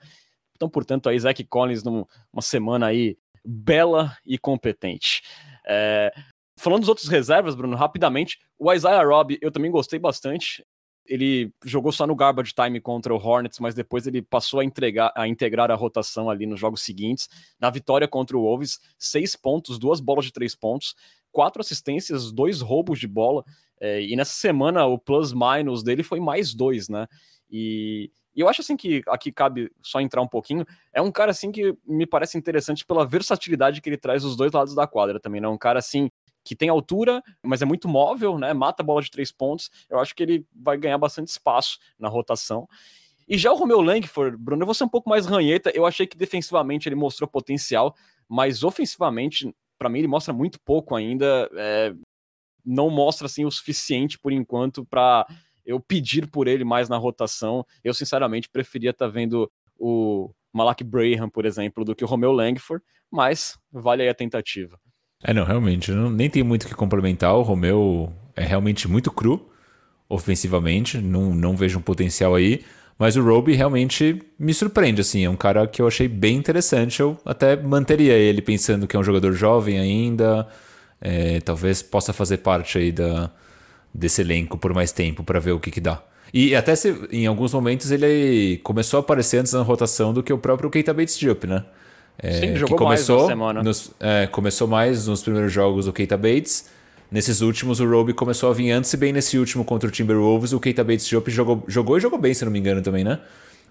[0.56, 2.08] Então, portanto, aí Zach Collins numa
[2.42, 5.22] semana aí bela e competente.
[5.68, 6.12] É,
[6.58, 10.66] falando dos outros reservas, Bruno, rapidamente, o Isaiah Robb eu também gostei bastante
[11.06, 15.12] ele jogou só no garbage time contra o Hornets, mas depois ele passou a, entregar,
[15.16, 17.30] a integrar a rotação ali nos jogos seguintes.
[17.60, 20.96] Na vitória contra o Wolves, seis pontos, duas bolas de três pontos,
[21.32, 23.44] quatro assistências, dois roubos de bola.
[23.80, 27.06] É, e nessa semana o plus-minus dele foi mais dois, né?
[27.52, 30.66] E, e eu acho assim que aqui cabe só entrar um pouquinho.
[30.94, 34.52] É um cara assim que me parece interessante pela versatilidade que ele traz dos dois
[34.54, 35.48] lados da quadra também, né?
[35.48, 36.10] Um cara assim
[36.44, 38.54] que tem altura, mas é muito móvel, né?
[38.54, 39.70] Mata a bola de três pontos.
[39.90, 42.68] Eu acho que ele vai ganhar bastante espaço na rotação.
[43.28, 45.72] E já o Romeu Langford, Bruno, eu vou ser um pouco mais ranheta.
[45.74, 47.96] Eu achei que defensivamente ele mostrou potencial,
[48.28, 51.50] mas ofensivamente, para mim, ele mostra muito pouco ainda.
[51.56, 51.94] É,
[52.66, 55.26] não mostra assim o suficiente por enquanto para
[55.66, 57.66] eu pedir por ele mais na rotação.
[57.84, 62.32] Eu, sinceramente, preferia estar tá vendo o Malak Braham, por exemplo, do que o Romeu
[62.32, 64.80] Langford, mas vale aí a tentativa.
[65.24, 67.34] É, não, realmente, não, nem tem muito o que complementar.
[67.36, 69.50] O Romeu é realmente muito cru
[70.10, 72.62] ofensivamente, não, não vejo um potencial aí.
[72.98, 77.00] Mas o Roby realmente me surpreende, assim, é um cara que eu achei bem interessante.
[77.00, 80.48] Eu até manteria ele pensando que é um jogador jovem ainda,
[81.02, 83.32] é, talvez possa fazer parte aí da,
[83.94, 86.04] desse elenco por mais tempo para ver o que, que dá.
[86.34, 90.34] E até se em alguns momentos ele começou a aparecer antes na rotação do que
[90.34, 91.64] o próprio Keita Bates Diop, né?
[92.18, 93.64] É, Sim, jogou que começou mais semana.
[93.64, 96.70] Nos, é, começou mais nos primeiros jogos do Keita Bates.
[97.12, 100.52] Nesses últimos, o Roby começou a vir antes, e bem nesse último contra o Timberwolves,
[100.52, 103.20] o Keita Bates jogou, jogou e jogou bem, se não me engano, também, né?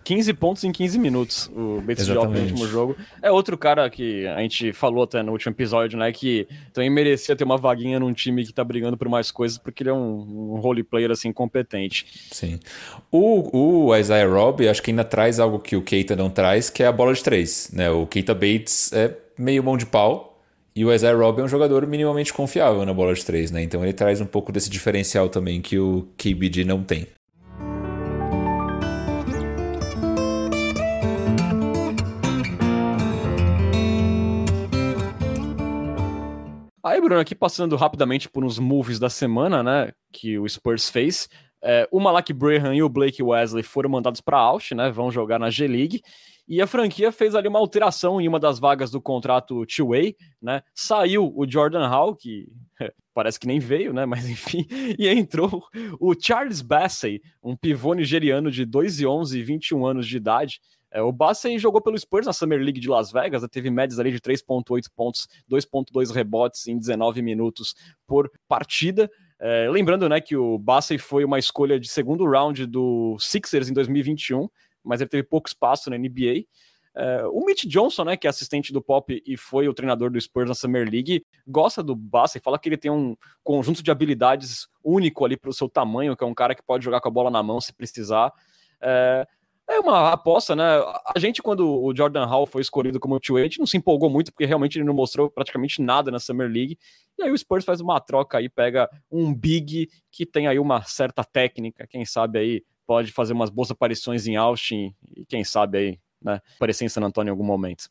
[0.05, 2.97] 15 pontos em 15 minutos, o Bates Diop no último jogo.
[3.21, 7.37] É outro cara que a gente falou até no último episódio, né, que também merecia
[7.37, 10.55] ter uma vaguinha num time que tá brigando por mais coisas, porque ele é um,
[10.55, 12.07] um role player, assim, competente.
[12.31, 12.59] Sim.
[13.11, 16.83] O, o Isaiah Robb, acho que ainda traz algo que o Keita não traz, que
[16.83, 17.91] é a bola de três, né?
[17.91, 20.33] O Keita Bates é meio mão de pau,
[20.75, 23.63] e o Isaiah Robb é um jogador minimamente confiável na bola de três, né?
[23.63, 27.07] Então ele traz um pouco desse diferencial também que o KBD não tem.
[36.93, 41.27] Aí, Bruno, aqui passando rapidamente por uns moves da semana, né, que o Spurs fez.
[41.65, 45.11] É, o Malak Braham e o Blake Wesley foram mandados para a Alt, né, vão
[45.11, 46.03] jogar na G-League.
[46.47, 50.61] E a franquia fez ali uma alteração em uma das vagas do contrato two-way, né?
[50.75, 52.47] Saiu o Jordan Hall, que
[53.15, 54.05] parece que nem veio, né?
[54.05, 54.67] Mas enfim,
[54.99, 55.65] e entrou
[55.99, 60.61] o Charles Bassey, um pivô nigeriano de 2 e 11 e 21 anos de idade,
[60.93, 63.99] é, o Bassey jogou pelo Spurs na Summer League de Las Vegas, né, teve médias
[63.99, 67.75] ali de 3.8 pontos, 2.2 rebotes em 19 minutos
[68.07, 69.11] por partida.
[69.41, 73.73] É, lembrando né, que o Bassey foi uma escolha de segundo round do Sixers em
[73.73, 74.49] 2021,
[74.85, 76.45] mas ele teve pouco espaço na NBA.
[76.95, 80.21] É, o Mitch Johnson, né, que é assistente do Pop e foi o treinador do
[80.21, 84.69] Spurs na Summer League, gosta do Bassey, fala que ele tem um conjunto de habilidades
[84.85, 87.13] único ali para o seu tamanho, que é um cara que pode jogar com a
[87.13, 88.31] bola na mão se precisar.
[88.79, 89.27] É,
[89.77, 90.65] é uma aposta, né?
[91.15, 94.11] A gente, quando o Jordan Hall foi escolhido como two a gente não se empolgou
[94.11, 96.79] muito, porque realmente ele não mostrou praticamente nada na Summer League.
[97.19, 100.83] E aí o Spurs faz uma troca aí, pega um big que tem aí uma
[100.83, 105.79] certa técnica, quem sabe aí pode fazer umas boas aparições em Austin e quem sabe
[105.79, 107.89] aí, né, aparecer em San Antonio em algum momento.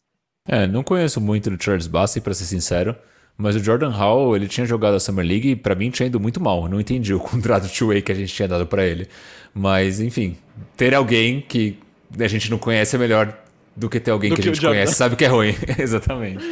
[0.47, 2.95] É, não conheço muito do Charles Bassey, para ser sincero.
[3.37, 6.19] Mas o Jordan Hall, ele tinha jogado a Summer League e pra mim tinha ido
[6.19, 6.67] muito mal.
[6.67, 9.07] não entendi o contrato two-way que a gente tinha dado para ele.
[9.53, 10.37] Mas, enfim,
[10.75, 11.77] ter alguém que
[12.19, 13.37] a gente não conhece é melhor
[13.75, 15.55] do que ter alguém do que, que a gente conhece sabe que é ruim.
[15.79, 16.43] Exatamente.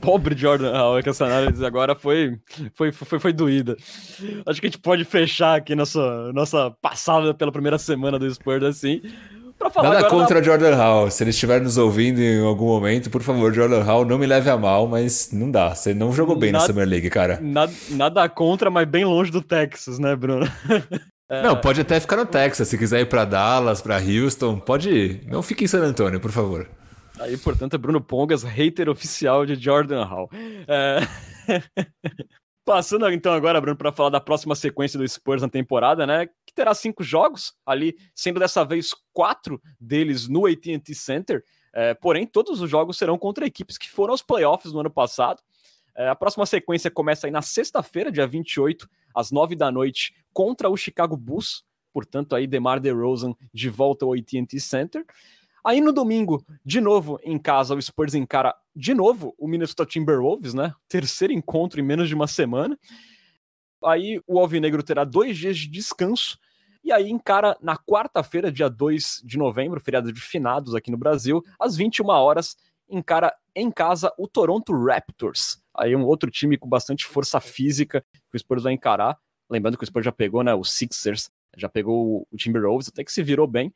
[0.00, 2.36] Pobre Jordan Hall, que essa análise agora foi,
[2.74, 3.76] foi, foi, foi doída.
[4.44, 8.64] Acho que a gente pode fechar aqui nossa, nossa passada pela primeira semana do Spurs
[8.64, 9.00] assim.
[9.56, 10.44] Pra falar Nada contra da...
[10.44, 11.10] Jordan Hall.
[11.10, 14.50] Se ele estiver nos ouvindo em algum momento, por favor, Jordan Hall, não me leve
[14.50, 15.72] a mal, mas não dá.
[15.72, 17.38] Você não jogou bem nada, na Summer League, cara.
[17.40, 20.46] Nada, nada contra, mas bem longe do Texas, né, Bruno?
[21.40, 22.68] Não, pode até ficar no Texas.
[22.68, 25.26] Se quiser ir para Dallas, para Houston, pode ir.
[25.26, 26.68] Não fique em San Antônio, por favor.
[27.18, 30.28] Aí, portanto, é Bruno Pongas, hater oficial de Jordan Hall.
[30.66, 30.98] É...
[32.64, 36.26] Passando então agora, Bruno, para falar da próxima sequência do Spurs na temporada, né?
[36.46, 41.42] Que terá cinco jogos ali, sendo dessa vez quatro deles no AT&T Center.
[41.72, 45.42] É, porém, todos os jogos serão contra equipes que foram aos playoffs no ano passado.
[45.94, 50.68] É, a próxima sequência começa aí na sexta-feira, dia 28, às nove da noite, contra
[50.68, 51.64] o Chicago Bulls.
[51.92, 55.04] Portanto, aí DeMar DeRozan de volta ao AT&T Center.
[55.64, 60.54] Aí no domingo, de novo em casa, o Spurs encara de novo o Minnesota Timberwolves,
[60.54, 60.74] né?
[60.88, 62.76] Terceiro encontro em menos de uma semana.
[63.84, 66.38] Aí o Alvinegro terá dois dias de descanso.
[66.84, 71.40] E aí encara na quarta-feira, dia 2 de novembro, feriado de finados aqui no Brasil,
[71.60, 72.56] às 21 horas,
[72.88, 75.62] encara em casa o Toronto Raptors.
[75.76, 79.16] Aí um outro time com bastante força física que o Spurs vai encarar.
[79.52, 83.12] Lembrando que o Spurs já pegou, né, o Sixers, já pegou o Timberwolves, até que
[83.12, 83.72] se virou bem.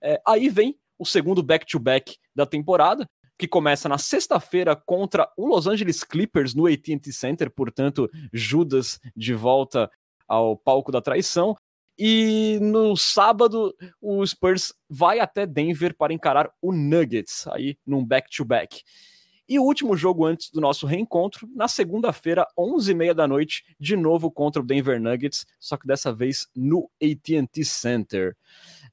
[0.00, 3.08] É, aí vem o segundo back-to-back -back da temporada,
[3.38, 9.32] que começa na sexta-feira contra o Los Angeles Clippers no AT&T Center, portanto, Judas de
[9.32, 9.88] volta
[10.26, 11.56] ao palco da traição.
[11.96, 18.76] E no sábado, o Spurs vai até Denver para encarar o Nuggets, aí num back-to-back.
[18.76, 19.11] -back.
[19.48, 24.30] E o último jogo antes do nosso reencontro, na segunda-feira, 11h30 da noite, de novo
[24.30, 28.36] contra o Denver Nuggets, só que dessa vez no AT&T Center.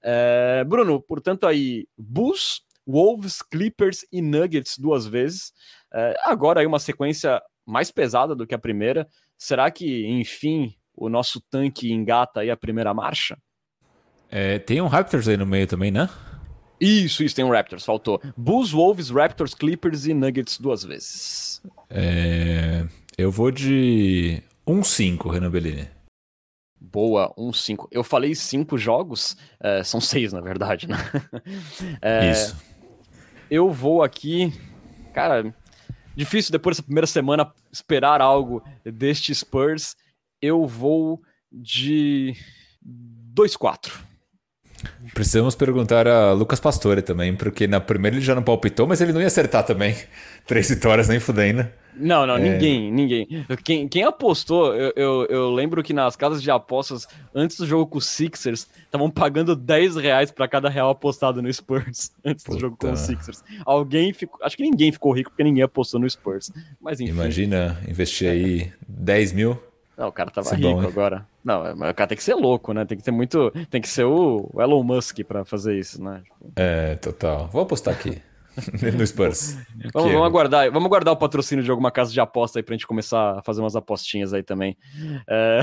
[0.01, 5.53] É, Bruno, portanto aí, Bulls, Wolves, Clippers e Nuggets duas vezes.
[5.93, 9.07] É, agora aí uma sequência mais pesada do que a primeira.
[9.37, 13.37] Será que, enfim, o nosso tanque engata aí a primeira marcha?
[14.31, 16.09] É, tem um Raptors aí no meio também, né?
[16.79, 18.21] Isso, isso, tem um Raptors, faltou.
[18.37, 21.61] Bulls, Wolves, Raptors, Clippers e Nuggets duas vezes.
[21.89, 22.85] É,
[23.17, 25.87] eu vou de 1-5, Renan Bellini.
[26.79, 27.89] Boa, um 5.
[27.91, 30.97] Eu falei cinco jogos, é, são seis na verdade, né?
[32.01, 32.55] É, Isso.
[33.51, 34.53] Eu vou aqui,
[35.13, 35.53] cara,
[36.15, 39.97] difícil depois dessa primeira semana esperar algo deste Spurs.
[40.41, 41.21] Eu vou
[41.51, 42.35] de
[43.35, 44.08] 2-4.
[45.13, 49.13] Precisamos perguntar a Lucas Pastore também, porque na primeira ele já não palpitou, mas ele
[49.13, 49.95] não ia acertar também.
[50.45, 51.67] Três vitórias nem fudendo.
[51.95, 52.39] Não, não, é...
[52.39, 53.45] ninguém, ninguém.
[53.63, 57.85] Quem, quem apostou, eu, eu, eu, lembro que nas casas de apostas, antes do jogo
[57.85, 62.57] com os Sixers, estavam pagando 10 reais para cada real apostado no Spurs, antes Puta.
[62.57, 63.43] do jogo com os Sixers.
[63.65, 64.39] Alguém ficou.
[64.41, 66.51] Acho que ninguém ficou rico porque ninguém apostou no Spurs.
[66.79, 67.11] Mas enfim.
[67.11, 69.61] Imagina investir aí 10 mil.
[69.97, 71.27] Não, o cara tava Isso rico bom, agora.
[71.43, 72.85] Não, mas o cara tem que ser louco, né?
[72.85, 73.51] Tem que ser muito.
[73.69, 76.21] Tem que ser o Elon Musk para fazer isso, né?
[76.55, 77.47] É, total.
[77.47, 78.21] Vou apostar aqui.
[78.97, 79.57] no Spurs.
[79.93, 82.87] vamos, vamos, aguardar, vamos aguardar o patrocínio de alguma casa de aposta aí pra gente
[82.87, 84.77] começar a fazer umas apostinhas aí também.
[85.27, 85.61] É...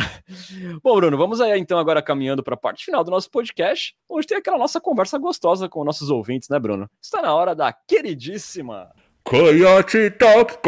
[0.82, 4.26] Bom, Bruno, vamos aí então agora caminhando para a parte final do nosso podcast, onde
[4.26, 6.88] tem aquela nossa conversa gostosa com nossos ouvintes, né, Bruno?
[7.00, 8.88] Está na hora da queridíssima.
[9.24, 10.58] Coyote Talk!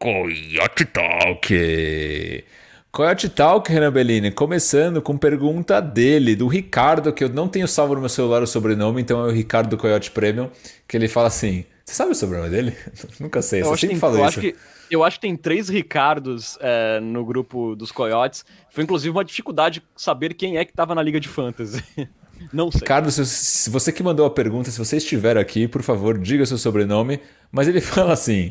[0.00, 2.44] Coyote Talk!
[2.90, 7.94] Coyote Talk, Renan Bellini, começando com pergunta dele, do Ricardo, que eu não tenho salvo
[7.94, 10.50] no meu celular o sobrenome, então é o Ricardo do Coyote Premium,
[10.88, 12.76] que ele fala assim: Você sabe o sobrenome dele?
[13.20, 14.24] Nunca sei, você sempre fala isso.
[14.24, 14.56] Acho que,
[14.90, 18.44] eu acho que tem três Ricardos é, no grupo dos Coyotes.
[18.70, 21.84] Foi inclusive uma dificuldade saber quem é que estava na Liga de Fantasy.
[22.52, 22.80] Não sei.
[22.80, 26.46] Ricardo, se, se, você que mandou a pergunta, se você estiver aqui, por favor, diga
[26.46, 27.20] seu sobrenome.
[27.52, 28.48] Mas ele fala assim: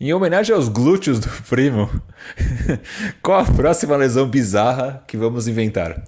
[0.00, 1.90] em homenagem aos glúteos do primo,
[3.22, 6.02] qual a próxima lesão bizarra que vamos inventar?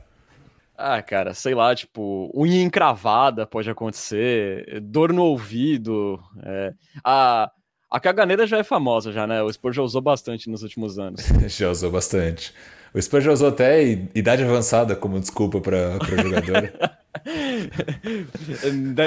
[0.76, 6.18] Ah, cara, sei lá, tipo, unha encravada pode acontecer, dor no ouvido.
[6.43, 6.72] É,
[7.05, 7.51] a,
[7.90, 9.43] a caganeira já é famosa, já, né?
[9.43, 11.22] O Spurs já usou bastante nos últimos anos.
[11.47, 12.53] já usou bastante.
[12.95, 13.82] O Spurs já usou até
[14.14, 16.72] idade avançada como desculpa para jogador.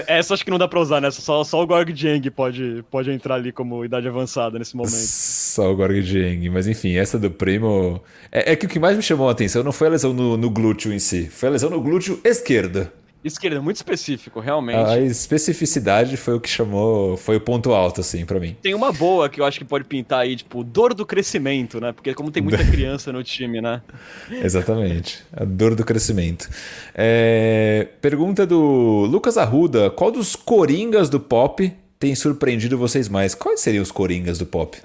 [0.08, 1.10] Essa acho que não dá pra usar, né?
[1.12, 4.93] Só, só o Gorg Jeng pode, pode entrar ali como idade avançada nesse momento.
[4.93, 8.01] Só o Gorg Jeng, mas enfim, essa do Primo.
[8.32, 10.38] É, é, que o que mais me chamou a atenção não foi a lesão no,
[10.38, 12.88] no glúteo em si, foi a lesão no glúteo esquerdo.
[13.26, 14.78] Esquerda, muito específico, realmente.
[14.78, 18.55] A especificidade foi o que chamou, foi o ponto alto, assim, para mim.
[18.61, 21.91] Tem uma boa que eu acho que pode pintar aí, tipo, dor do crescimento, né?
[21.91, 23.82] Porque como tem muita criança no time, né?
[24.30, 26.47] Exatamente, a dor do crescimento.
[26.93, 27.88] É...
[27.99, 33.34] Pergunta do Lucas Arruda: qual dos coringas do pop tem surpreendido vocês mais?
[33.34, 34.78] Quais seriam os coringas do pop?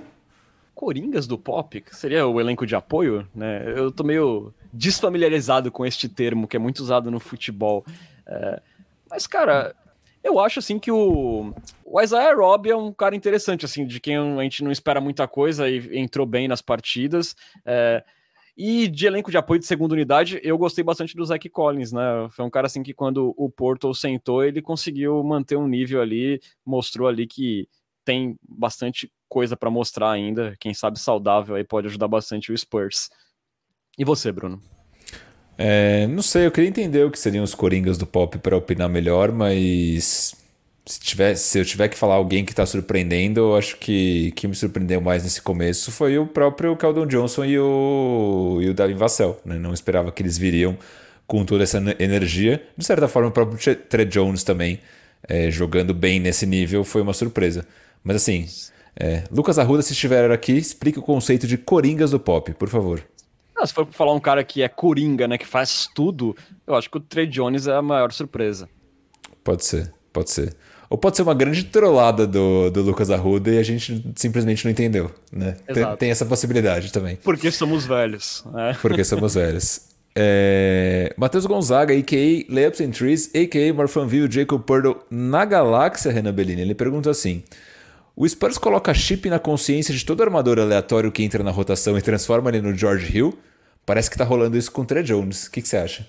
[0.75, 1.85] Coringas do pop?
[1.93, 3.71] Seria o elenco de apoio, né?
[3.77, 7.85] Eu tô meio desfamiliarizado com este termo que é muito usado no futebol.
[8.31, 8.63] É,
[9.11, 9.75] mas, cara,
[10.23, 11.53] eu acho assim que o,
[11.85, 15.27] o Isaiah Robb é um cara interessante, assim, de quem a gente não espera muita
[15.27, 17.35] coisa e entrou bem nas partidas.
[17.67, 18.05] É,
[18.57, 22.29] e de elenco de apoio de segunda unidade, eu gostei bastante do Zach Collins, né?
[22.31, 26.41] Foi um cara assim que quando o Porto sentou, ele conseguiu manter um nível ali,
[26.65, 27.69] mostrou ali que
[28.05, 30.55] tem bastante coisa para mostrar ainda.
[30.61, 33.09] Quem sabe saudável aí pode ajudar bastante o Spurs.
[33.99, 34.61] E você, Bruno?
[35.63, 38.89] É, não sei, eu queria entender o que seriam os coringas do pop para opinar
[38.89, 40.35] melhor, mas
[40.87, 44.49] se, tiver, se eu tiver que falar alguém que está surpreendendo, eu acho que que
[44.49, 48.95] me surpreendeu mais nesse começo foi o próprio Keldon Johnson e o, e o Davin
[48.95, 49.39] Vassell.
[49.45, 49.59] Né?
[49.59, 50.79] Não esperava que eles viriam
[51.27, 52.63] com toda essa energia.
[52.75, 54.81] De certa forma, o próprio Trey Jones também,
[55.29, 57.67] é, jogando bem nesse nível, foi uma surpresa.
[58.03, 58.49] Mas assim,
[58.99, 63.03] é, Lucas Arruda, se estiver aqui, explique o conceito de coringas do pop, por favor.
[63.61, 66.35] Ah, se for falar um cara que é coringa, né, que faz tudo,
[66.67, 68.69] eu acho que o Trey Jones é a maior surpresa.
[69.45, 70.57] Pode ser, pode ser.
[70.89, 74.73] Ou pode ser uma grande trollada do, do Lucas Arruda e a gente simplesmente não
[74.73, 75.57] entendeu, né?
[75.73, 77.17] Tem, tem, essa possibilidade também.
[77.17, 78.45] Porque somos velhos.
[78.51, 78.77] Né?
[78.81, 79.83] Porque somos velhos.
[80.17, 81.15] É...
[81.17, 82.53] Matheus Gonzaga, a.k.a.
[82.53, 83.73] Layups and Trees, a.k.a.
[83.75, 86.63] Morphanville Jacob Purtle na galáxia, Renan Bellini.
[86.63, 87.45] Ele pergunta assim...
[88.17, 92.03] O Spurs coloca chip na consciência de todo armador aleatório que entra na rotação e
[92.03, 93.39] transforma ele no George Hill?
[93.91, 95.49] Parece que tá rolando isso com o Trey Jones.
[95.49, 96.07] O que, que você acha?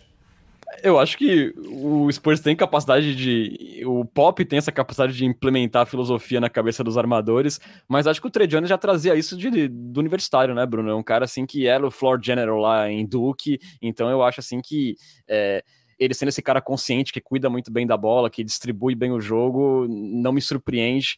[0.83, 3.83] Eu acho que o Spurs tem capacidade de.
[3.87, 7.59] O Pop tem essa capacidade de implementar a filosofia na cabeça dos armadores,
[7.89, 10.91] mas acho que o Trey Jones já trazia isso de, do universitário, né, Bruno?
[10.91, 14.41] É um cara assim que era o floor general lá em Duke, então eu acho
[14.41, 14.95] assim que.
[15.27, 15.63] É,
[15.97, 19.19] ele sendo esse cara consciente, que cuida muito bem da bola, que distribui bem o
[19.19, 21.17] jogo, não me surpreende.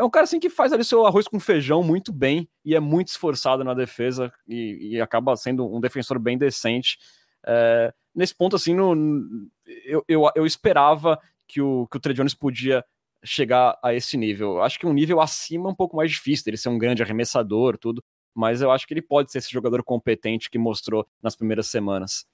[0.00, 2.80] É um cara assim que faz ali seu arroz com feijão muito bem e é
[2.80, 6.96] muito esforçado na defesa e, e acaba sendo um defensor bem decente.
[7.46, 8.94] É, nesse ponto, assim, no,
[9.84, 12.82] eu, eu, eu esperava que o, que o Trey Jones podia
[13.22, 14.62] chegar a esse nível.
[14.62, 17.76] Acho que um nível acima é um pouco mais difícil, ele ser um grande arremessador,
[17.76, 18.02] tudo,
[18.34, 22.24] mas eu acho que ele pode ser esse jogador competente que mostrou nas primeiras semanas.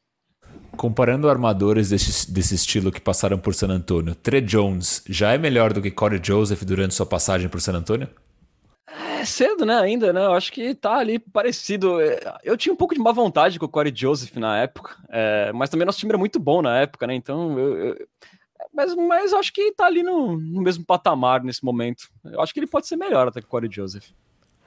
[0.76, 5.72] Comparando armadores desse, desse estilo que passaram por San Antonio, Trey Jones já é melhor
[5.72, 8.08] do que Corey Joseph durante sua passagem por San Antonio?
[8.86, 10.24] É, cedo, né, ainda, né?
[10.24, 12.00] Eu acho que tá ali parecido.
[12.00, 15.50] É, eu tinha um pouco de má vontade com o Corey Joseph na época, é,
[15.52, 17.14] mas também nosso time era muito bom na época, né?
[17.14, 17.96] Então eu, eu
[18.74, 22.08] mas, mas acho que tá ali no, no, mesmo patamar nesse momento.
[22.24, 24.04] Eu acho que ele pode ser melhor até que o Corey Joseph.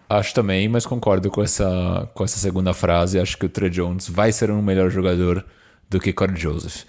[0.09, 3.19] Acho também, mas concordo com essa, com essa segunda frase.
[3.19, 5.45] Acho que o Trey Jones vai ser um melhor jogador
[5.89, 6.83] do que Corey Joseph.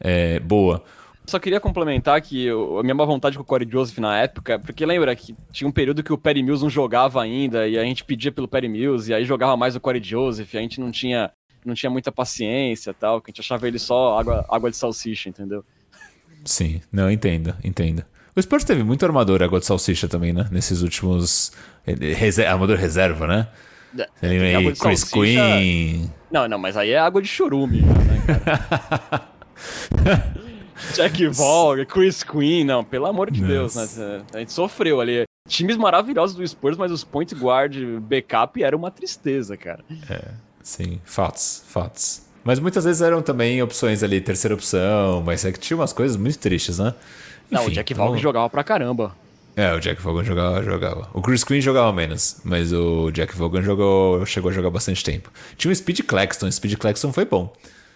[0.00, 0.84] É, boa.
[1.26, 4.58] Só queria complementar que eu, a minha má vontade com o Corey Joseph na época,
[4.58, 7.82] porque lembra que tinha um período que o Perry Mills não jogava ainda, e a
[7.82, 10.78] gente pedia pelo Perry Mills, e aí jogava mais o Corey Joseph, e a gente
[10.78, 11.30] não tinha,
[11.64, 15.30] não tinha muita paciência tal, que a gente achava ele só água, água de salsicha,
[15.30, 15.64] entendeu?
[16.44, 18.04] Sim, não, entendo, entendo.
[18.36, 20.46] O Spurs teve muito armador água de salsicha também, né?
[20.50, 21.52] Nesses últimos.
[21.86, 22.50] Reser...
[22.50, 23.48] Armador reserva, né?
[24.20, 25.10] É, Chris salsicha...
[25.10, 26.12] Queen.
[26.34, 27.94] Não, não, mas aí é água de churume, né,
[30.96, 33.86] Jack Vaughn, Chris Queen, não, pelo amor de Deus, né?
[34.34, 35.22] A gente sofreu ali.
[35.48, 39.84] Times maravilhosos do Spurs, mas os point guard backup era uma tristeza, cara.
[40.10, 42.22] É, sim, fatos, fatos.
[42.42, 46.16] Mas muitas vezes eram também opções ali, terceira opção, mas é que tinha umas coisas
[46.16, 46.94] muito tristes, né?
[47.44, 49.14] Enfim, não, o Jack Vaughan jogava pra caramba.
[49.56, 51.08] É, o Jack Vaughan jogava, jogava.
[51.14, 55.30] O Chris Queen jogava menos, mas o Jack Vaughan jogou, chegou a jogar bastante tempo.
[55.56, 57.52] Tinha o Speed Claxton, o Speed Claxton foi bom.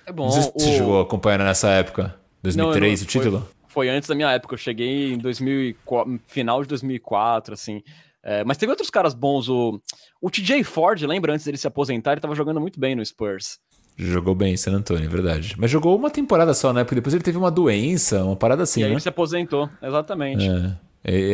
[0.06, 0.26] É bom.
[0.26, 0.60] Não sei se o...
[0.60, 3.38] você jogou acompanhando nessa época, 2003, não, não, o título?
[3.66, 7.82] Foi, foi, antes da minha época, eu cheguei em 2004, final de 2004, assim.
[8.22, 9.80] É, mas teve outros caras bons, o,
[10.20, 13.58] o TJ Ford, lembra, antes dele se aposentar, ele tava jogando muito bem no Spurs.
[13.96, 15.56] Jogou bem em San Antonio, é verdade.
[15.58, 16.84] Mas jogou uma temporada só, né?
[16.84, 18.94] Porque depois ele teve uma doença, uma parada assim, e aí né?
[18.94, 20.48] ele se aposentou, exatamente.
[20.48, 20.87] É.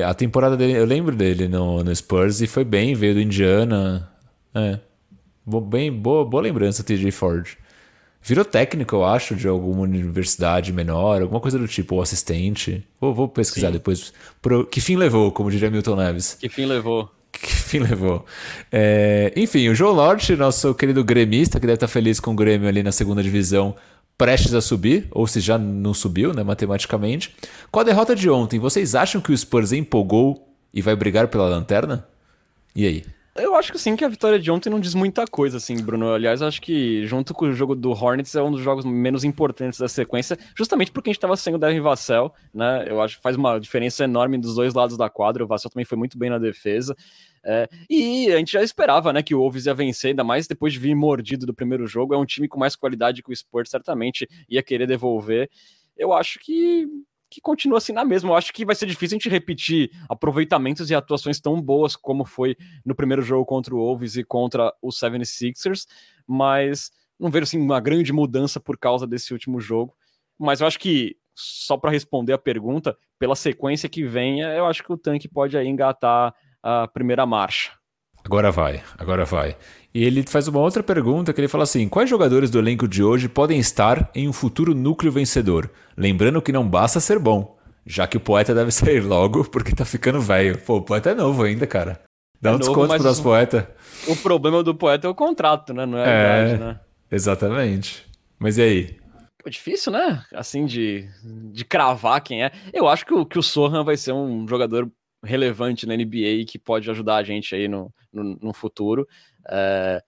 [0.06, 4.08] a temporada dele, eu lembro dele no, no Spurs e foi bem, veio do Indiana.
[4.54, 4.78] É.
[5.68, 7.56] Bem, boa, boa lembrança, TJ Ford.
[8.22, 12.82] Virou técnico, eu acho, de alguma universidade menor, alguma coisa do tipo, ou assistente.
[12.98, 13.74] Vou, vou pesquisar Sim.
[13.74, 14.14] depois.
[14.40, 16.34] Pro, que fim levou, como diria Milton Neves.
[16.40, 17.10] Que fim levou.
[17.30, 18.24] Que fim levou.
[18.70, 22.68] É, enfim, o João Lorde, nosso querido gremista, que deve estar feliz com o Grêmio
[22.68, 23.74] ali na segunda divisão,
[24.16, 27.34] prestes a subir, ou se já não subiu, né, matematicamente.
[27.70, 31.48] Com a derrota de ontem, vocês acham que o Spurs empolgou e vai brigar pela
[31.48, 32.06] lanterna?
[32.74, 33.04] E aí?
[33.36, 36.12] Eu acho que sim, que a vitória de ontem não diz muita coisa, assim, Bruno.
[36.12, 39.80] Aliás, acho que junto com o jogo do Hornets é um dos jogos menos importantes
[39.80, 42.84] da sequência, justamente porque a gente estava sem o Devin Vassell, né?
[42.88, 45.42] Eu acho que faz uma diferença enorme dos dois lados da quadra.
[45.42, 46.96] O Vassell também foi muito bem na defesa.
[47.44, 50.72] É, e a gente já esperava, né, que o Wolves ia vencer, ainda mais depois
[50.72, 52.14] de vir mordido do primeiro jogo.
[52.14, 55.50] É um time com mais qualidade que o Sport, certamente ia querer devolver.
[55.96, 56.88] Eu acho que
[57.34, 58.30] que continua assim na mesma.
[58.30, 62.24] Eu acho que vai ser difícil a gente repetir aproveitamentos e atuações tão boas como
[62.24, 65.84] foi no primeiro jogo contra o Wolves e contra o 76ers,
[66.24, 69.96] mas não vejo assim uma grande mudança por causa desse último jogo.
[70.38, 74.84] Mas eu acho que só para responder a pergunta, pela sequência que vem, eu acho
[74.84, 76.32] que o tanque pode aí engatar
[76.64, 77.72] a primeira marcha.
[78.24, 79.54] Agora vai, agora vai.
[79.92, 83.02] E ele faz uma outra pergunta que ele fala assim: quais jogadores do elenco de
[83.02, 85.70] hoje podem estar em um futuro núcleo vencedor?
[85.94, 89.84] Lembrando que não basta ser bom, já que o poeta deve sair logo porque tá
[89.84, 90.58] ficando velho.
[90.58, 92.00] Pô, o poeta é novo ainda, cara.
[92.40, 93.70] Dá é um desconto pro nosso poeta.
[94.08, 95.84] O problema do poeta é o contrato, né?
[95.84, 96.80] Não é a é, idade, né?
[97.10, 98.06] Exatamente.
[98.38, 98.96] Mas e aí?
[99.46, 100.22] É difícil, né?
[100.34, 101.06] Assim, de,
[101.52, 102.50] de cravar quem é.
[102.72, 104.90] Eu acho que o, que o Sohan vai ser um jogador
[105.24, 109.08] relevante na NBA que pode ajudar a gente aí no, no, no futuro.
[109.48, 110.02] É,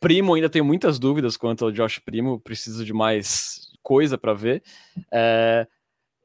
[0.00, 4.62] Primo ainda tem muitas dúvidas quanto ao Josh Primo, preciso de mais coisa para ver.
[5.12, 5.66] É,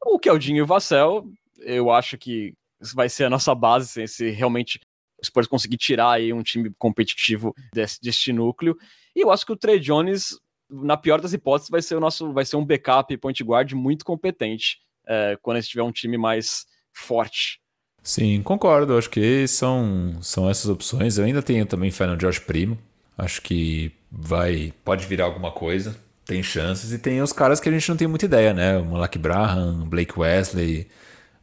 [0.04, 1.26] o Keldinho e o Vassell,
[1.60, 2.54] eu acho que
[2.96, 4.80] vai ser a nossa base se, realmente
[5.22, 8.78] o Spurs conseguir tirar aí um time competitivo desse, deste núcleo.
[9.16, 12.32] E eu acho que o Trey Jones, na pior das hipóteses, vai ser o nosso,
[12.34, 14.78] vai ser um backup point guard muito competente
[15.08, 17.60] é, quando a gente tiver um time mais forte.
[18.08, 18.98] Sim, concordo.
[18.98, 21.18] Acho que são, são essas opções.
[21.18, 22.78] Eu ainda tenho também fé no Josh Primo.
[23.18, 25.94] Acho que vai pode virar alguma coisa.
[26.24, 26.94] Tem chances.
[26.94, 28.78] E tem os caras que a gente não tem muita ideia, né?
[28.78, 30.88] O Malak Braham, Blake Wesley.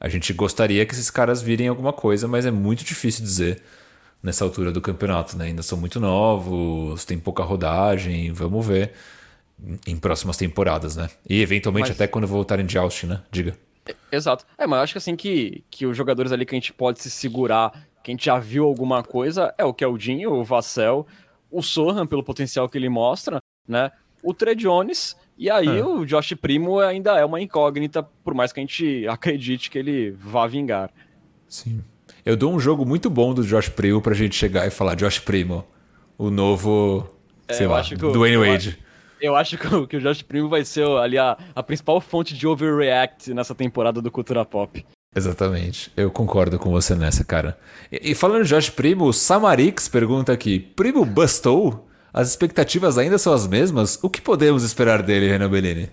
[0.00, 3.60] A gente gostaria que esses caras virem alguma coisa, mas é muito difícil dizer
[4.22, 5.48] nessa altura do campeonato, né?
[5.48, 8.32] Ainda são muito novos, tem pouca rodagem.
[8.32, 8.92] Vamos ver
[9.86, 11.10] em próximas temporadas, né?
[11.28, 11.96] E eventualmente mas...
[11.96, 13.20] até quando voltarem de Austin, né?
[13.30, 13.54] Diga.
[14.10, 14.46] Exato.
[14.56, 17.00] É, mas eu acho que assim que, que os jogadores ali que a gente pode
[17.00, 17.72] se segurar,
[18.02, 21.06] que a gente já viu alguma coisa, é o Keldinho, o Vassell,
[21.50, 23.90] o Sohan, pelo potencial que ele mostra, né?
[24.22, 25.84] O Trey Jones, e aí é.
[25.84, 30.10] o Josh Primo ainda é uma incógnita, por mais que a gente acredite que ele
[30.12, 30.90] vá vingar.
[31.48, 31.82] Sim.
[32.24, 35.18] Eu dou um jogo muito bom do Josh Primo pra gente chegar e falar, Josh
[35.18, 35.64] Primo,
[36.16, 37.06] o novo,
[37.46, 38.78] é, sei lá, Dwayne Wade.
[39.20, 43.32] Eu acho que o, Josh Primo vai ser ali a, a principal fonte de overreact
[43.32, 44.84] nessa temporada do Cultura Pop.
[45.14, 45.92] Exatamente.
[45.96, 47.56] Eu concordo com você nessa, cara.
[47.90, 51.88] E, e falando de Josh Primo, o Samarix pergunta aqui: Primo bustou?
[52.12, 53.98] As expectativas ainda são as mesmas?
[54.02, 55.90] O que podemos esperar dele, Renan Bellini?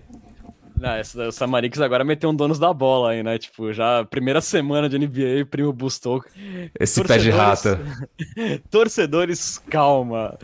[0.82, 3.38] Não, essa, o Samarix agora meteu um donos da bola aí, né?
[3.38, 6.24] Tipo, já primeira semana de NBA, primo bustou.
[6.80, 7.80] Esse pé de rata.
[8.72, 10.38] Torcedores, calma.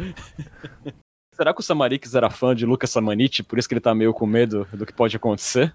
[1.37, 4.13] Será que o Samarix era fã de Lucas Samanit, por isso que ele tá meio
[4.13, 5.73] com medo do que pode acontecer?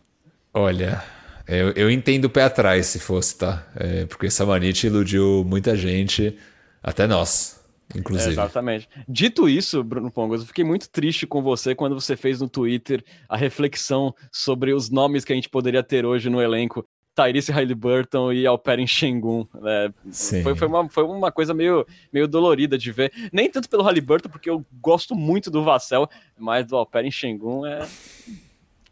[0.53, 1.03] Olha,
[1.47, 3.65] eu, eu entendo o pé atrás se fosse, tá?
[3.77, 6.37] É, porque Samanit iludiu muita gente,
[6.83, 7.63] até nós
[7.95, 8.31] inclusive.
[8.31, 8.89] É, exatamente.
[9.09, 13.05] Dito isso, Bruno Pongos, eu fiquei muito triste com você quando você fez no Twitter
[13.29, 16.87] a reflexão sobre os nomes que a gente poderia ter hoje no elenco.
[17.15, 19.47] Tyrese Halliburton e Alperen Shengun.
[19.61, 19.93] Né?
[20.43, 23.13] Foi, foi, uma, foi uma coisa meio, meio dolorida de ver.
[23.33, 26.09] Nem tanto pelo Halliburton, porque eu gosto muito do Vassell,
[26.39, 27.87] mas do Alperen Shengun é...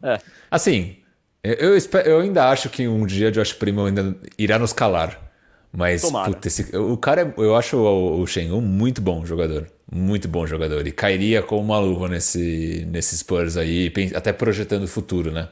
[0.03, 0.19] é.
[0.49, 0.97] Assim,
[1.43, 5.31] eu, eu, eu ainda acho que um dia Josh Primo ainda irá nos calar.
[5.73, 9.71] Mas, puta, esse, o cara, é, eu acho o, o Shengun muito bom jogador.
[9.89, 10.85] Muito bom jogador.
[10.85, 15.49] E cairia como uma luva nesse, nesse Spurs aí, até projetando o futuro, né?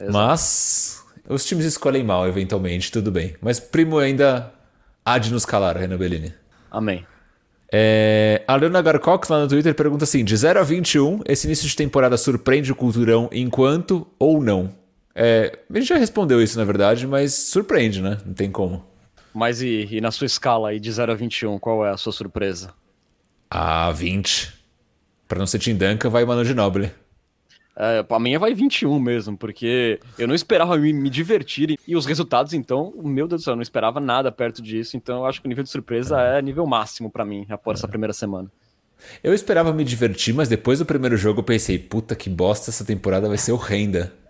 [0.00, 0.12] Exato.
[0.12, 3.34] Mas os times escolhem mal, eventualmente, tudo bem.
[3.40, 4.52] Mas Primo ainda
[5.04, 6.34] há de nos calar, Renan Bellini.
[6.70, 7.06] Amém.
[7.72, 11.68] É, a Leona Garcox lá no Twitter pergunta assim: de 0 a 21, esse início
[11.68, 14.74] de temporada surpreende o Culturão enquanto ou não?
[15.14, 18.18] É, a gente já respondeu isso, na verdade, mas surpreende, né?
[18.26, 18.84] Não tem como.
[19.32, 22.12] Mas e, e, na sua escala aí de 0 a 21, qual é a sua
[22.12, 22.74] surpresa?
[23.48, 24.52] Ah, 20.
[25.28, 26.90] Pra não ser Tim Duncan, vai Manu Ginobili.
[27.76, 32.04] É, a minha vai 21 mesmo, porque eu não esperava me, me, divertir e os
[32.04, 35.40] resultados, então, meu Deus do céu, eu não esperava nada perto disso, então eu acho
[35.40, 37.80] que o nível de surpresa é, é nível máximo para mim, após é.
[37.80, 38.50] essa primeira semana.
[39.22, 42.84] Eu esperava me divertir, mas depois do primeiro jogo eu pensei, puta que bosta, essa
[42.84, 44.12] temporada vai ser horrenda.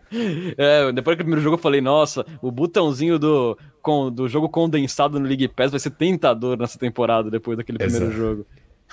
[0.58, 5.20] É, depois do primeiro jogo eu falei, nossa, o botãozinho do, com, do jogo condensado
[5.20, 8.18] no League Pass vai ser tentador nessa temporada, depois daquele primeiro Exato.
[8.18, 8.46] jogo.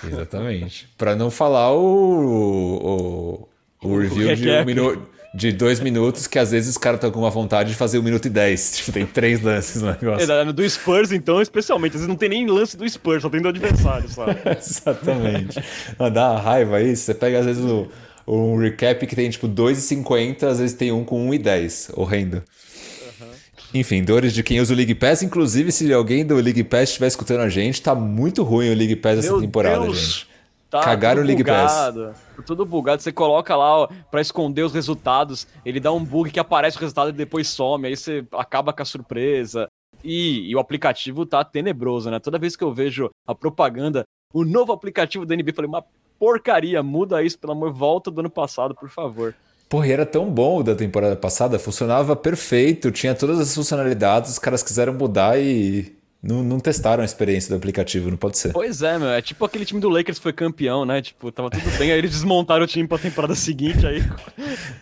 [0.04, 0.88] Exatamente.
[0.96, 3.48] para não falar o, o,
[3.82, 5.02] o review o de, um minuto,
[5.34, 8.02] de dois minutos, que às vezes os caras estão com uma vontade de fazer um
[8.02, 8.76] minuto e dez.
[8.78, 10.30] Tipo, tem três lances no negócio.
[10.30, 11.92] É, do Spurs, então, especialmente.
[11.92, 14.36] Às vezes não tem nem lance do Spurs, só tem do adversário, sabe?
[14.58, 15.62] Exatamente.
[16.12, 17.04] Dá uma raiva isso.
[17.04, 17.88] Você pega, às vezes, o
[18.26, 21.90] um recap que tem tipo 2,50, às vezes tem um com 1,10.
[21.94, 22.42] Horrendo.
[23.72, 25.22] Enfim, dores de quem usa o League Pass.
[25.22, 28.96] Inclusive, se alguém do League Pass estiver escutando a gente, tá muito ruim o League
[28.96, 29.98] Pass essa temporada, Deus.
[29.98, 30.28] gente.
[30.70, 32.16] Tá Cagaram o League bugado, Pass.
[32.38, 33.02] Tá tudo bugado.
[33.02, 36.80] Você coloca lá ó, pra esconder os resultados, ele dá um bug que aparece o
[36.80, 39.66] resultado e depois some, aí você acaba com a surpresa.
[40.04, 42.20] E, e, o aplicativo tá tenebroso, né?
[42.20, 45.82] Toda vez que eu vejo a propaganda, o novo aplicativo da eu falei, mas
[46.16, 49.34] porcaria, muda isso, pelo amor, volta do ano passado, por favor.
[49.68, 54.30] Porra, e era tão bom o da temporada passada, funcionava perfeito, tinha todas as funcionalidades,
[54.30, 58.52] os caras quiseram mudar e não, não, testaram a experiência do aplicativo, não pode ser.
[58.52, 59.08] Pois é, meu.
[59.08, 61.00] É tipo aquele time do Lakers que foi campeão, né?
[61.00, 64.02] Tipo, tava tudo bem, aí eles desmontaram o time pra temporada seguinte, aí.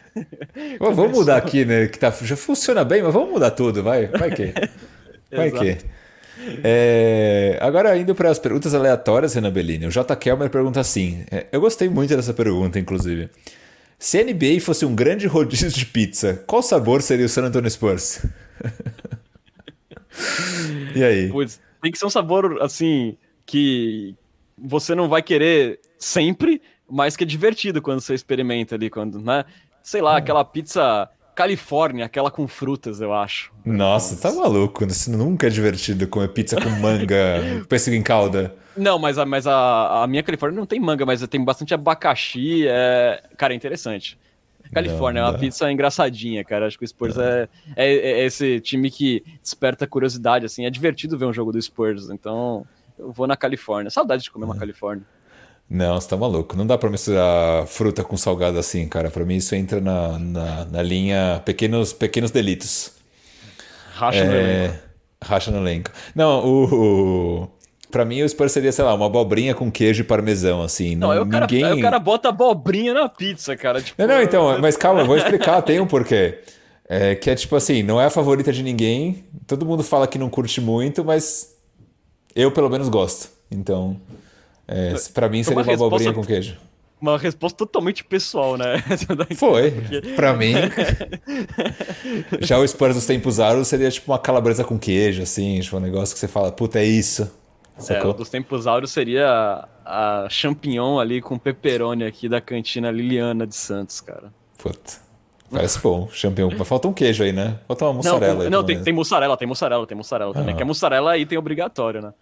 [0.80, 1.86] vamos mudar aqui, né?
[1.88, 4.06] Que tá, já funciona bem, mas vamos mudar tudo, vai.
[4.06, 4.52] Vai que.
[5.28, 5.78] Vai que.
[6.62, 10.14] É, agora, indo para as perguntas aleatórias, Renan Bellini, o J.
[10.16, 13.28] Kelmer pergunta assim: é, eu gostei muito dessa pergunta, inclusive.
[13.98, 17.70] Se a NBA fosse um grande rodízio de pizza, qual sabor seria o San Antonio
[17.70, 18.24] Spurs?
[20.94, 21.28] E aí?
[21.30, 24.14] Pois, tem que ser um sabor, assim, que
[24.56, 29.44] você não vai querer sempre, mas que é divertido quando você experimenta ali, quando, né?
[29.82, 30.16] Sei lá, hum.
[30.16, 33.52] aquela pizza Califórnia, aquela com frutas, eu acho.
[33.64, 34.84] Nossa, tá maluco.
[34.86, 38.56] Isso nunca é divertido comer pizza com manga, pêssego em calda.
[38.74, 42.66] Não, mas, a, mas a, a minha Califórnia não tem manga, mas tem bastante abacaxi.
[42.66, 43.22] É...
[43.36, 44.18] Cara, é interessante.
[44.72, 46.66] Califórnia não, é uma pizza engraçadinha, cara.
[46.66, 50.66] Acho que o Spurs é, é, é, esse time que desperta curiosidade, assim.
[50.66, 52.66] É divertido ver um jogo do Spurs, então
[52.98, 53.90] eu vou na Califórnia.
[53.90, 54.58] Saudade de comer uma é.
[54.58, 55.04] Califórnia.
[55.68, 56.56] Não, você tá maluco.
[56.56, 59.10] Não dá pra misturar fruta com salgado assim, cara.
[59.10, 62.92] Pra mim isso entra na, na, na linha pequenos, pequenos delitos.
[63.92, 64.24] Racha é...
[64.24, 64.86] no elenco.
[65.24, 65.90] Racha no elenco.
[66.14, 67.48] Não, o, o...
[67.90, 70.96] Pra mim, o Spurs seria, sei lá, uma abobrinha com queijo e parmesão, assim.
[70.96, 71.62] Não, não ninguém...
[71.62, 73.80] Cara, o cara bota abobrinha na pizza, cara.
[73.80, 74.00] Tipo...
[74.02, 76.40] Não, não, então, mas calma, eu vou explicar, tem um porquê.
[76.88, 80.18] É, que é tipo assim, não é a favorita de ninguém, todo mundo fala que
[80.18, 81.56] não curte muito, mas
[82.34, 83.28] eu pelo menos gosto.
[83.50, 84.00] Então.
[84.68, 86.56] É, para mim seria uma, uma abobrinha com queijo.
[87.00, 88.82] Uma resposta totalmente pessoal, né?
[89.36, 89.70] Foi.
[89.70, 90.00] Porque...
[90.14, 90.54] Para mim.
[92.40, 95.80] Já o Spurs dos tempos áureos seria tipo uma calabresa com queijo, assim, tipo um
[95.80, 97.30] negócio que você fala, puta, é isso.
[97.88, 102.90] É, o dos tempos áureos seria a, a champignon ali com pepperoni aqui da cantina
[102.90, 104.32] Liliana de Santos, cara.
[104.56, 105.04] Puta.
[105.50, 106.50] Parece bom, champignon.
[106.56, 107.58] Mas falta um queijo aí, né?
[107.68, 108.50] Falta uma mussarela não, aí.
[108.50, 110.54] não tem, tem, mussarela, tem mussarela, tem mussarela também.
[110.54, 110.56] Ah.
[110.56, 112.12] Que a mussarela aí tem obrigatório, né?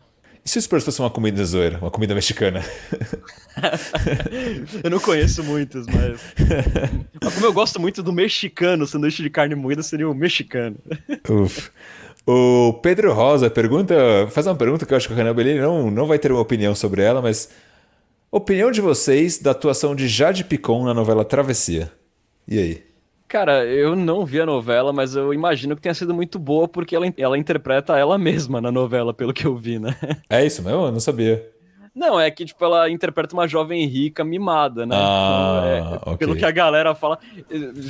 [0.44, 2.62] E se o Spurs fosse uma comida zoeira, uma comida mexicana?
[4.84, 6.20] eu não conheço muitos, mas...
[7.22, 7.34] mas.
[7.34, 10.76] como eu gosto muito do mexicano, sanduíche de carne moída seria o mexicano.
[11.30, 11.70] Uf.
[12.27, 13.95] O Pedro Rosa pergunta,
[14.31, 16.41] faz uma pergunta que eu acho que o Renan Bellini não, não vai ter uma
[16.41, 17.51] opinião sobre ela, mas
[18.31, 21.93] opinião de vocês da atuação de Jade Picon na novela Travessia.
[22.49, 22.83] E aí?
[23.29, 26.95] Cara, eu não vi a novela, mas eu imagino que tenha sido muito boa porque
[26.95, 29.95] ela, ela interpreta ela mesma na novela, pelo que eu vi, né?
[30.31, 30.87] É isso mesmo?
[30.87, 31.53] Eu não sabia.
[31.95, 34.97] Não, é que, tipo, ela interpreta uma jovem rica mimada, né?
[34.99, 36.16] Ah, então, é, okay.
[36.16, 37.18] Pelo que a galera fala.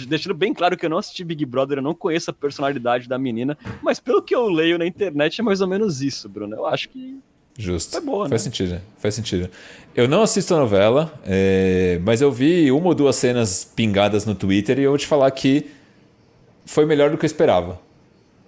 [0.06, 3.18] Deixando bem claro que eu não assisti Big Brother, eu não conheço a personalidade da
[3.18, 6.54] menina, mas pelo que eu leio na internet é mais ou menos isso, Bruno.
[6.54, 7.18] Eu acho que
[7.56, 7.96] Justo.
[7.96, 8.50] É boa, Faz né?
[8.50, 9.48] sentido, faz sentido.
[9.94, 12.00] Eu não assisto a novela, é...
[12.02, 15.30] mas eu vi uma ou duas cenas pingadas no Twitter e eu vou te falar
[15.30, 15.70] que
[16.66, 17.78] foi melhor do que eu esperava.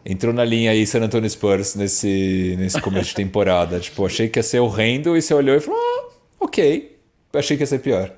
[0.08, 3.80] Entrou na linha aí San Antonio Spurs nesse, nesse começo de temporada.
[3.80, 6.96] Tipo, achei que ia ser horrendo e você olhou e falou: ah, ok.
[7.34, 8.12] Achei que ia ser pior.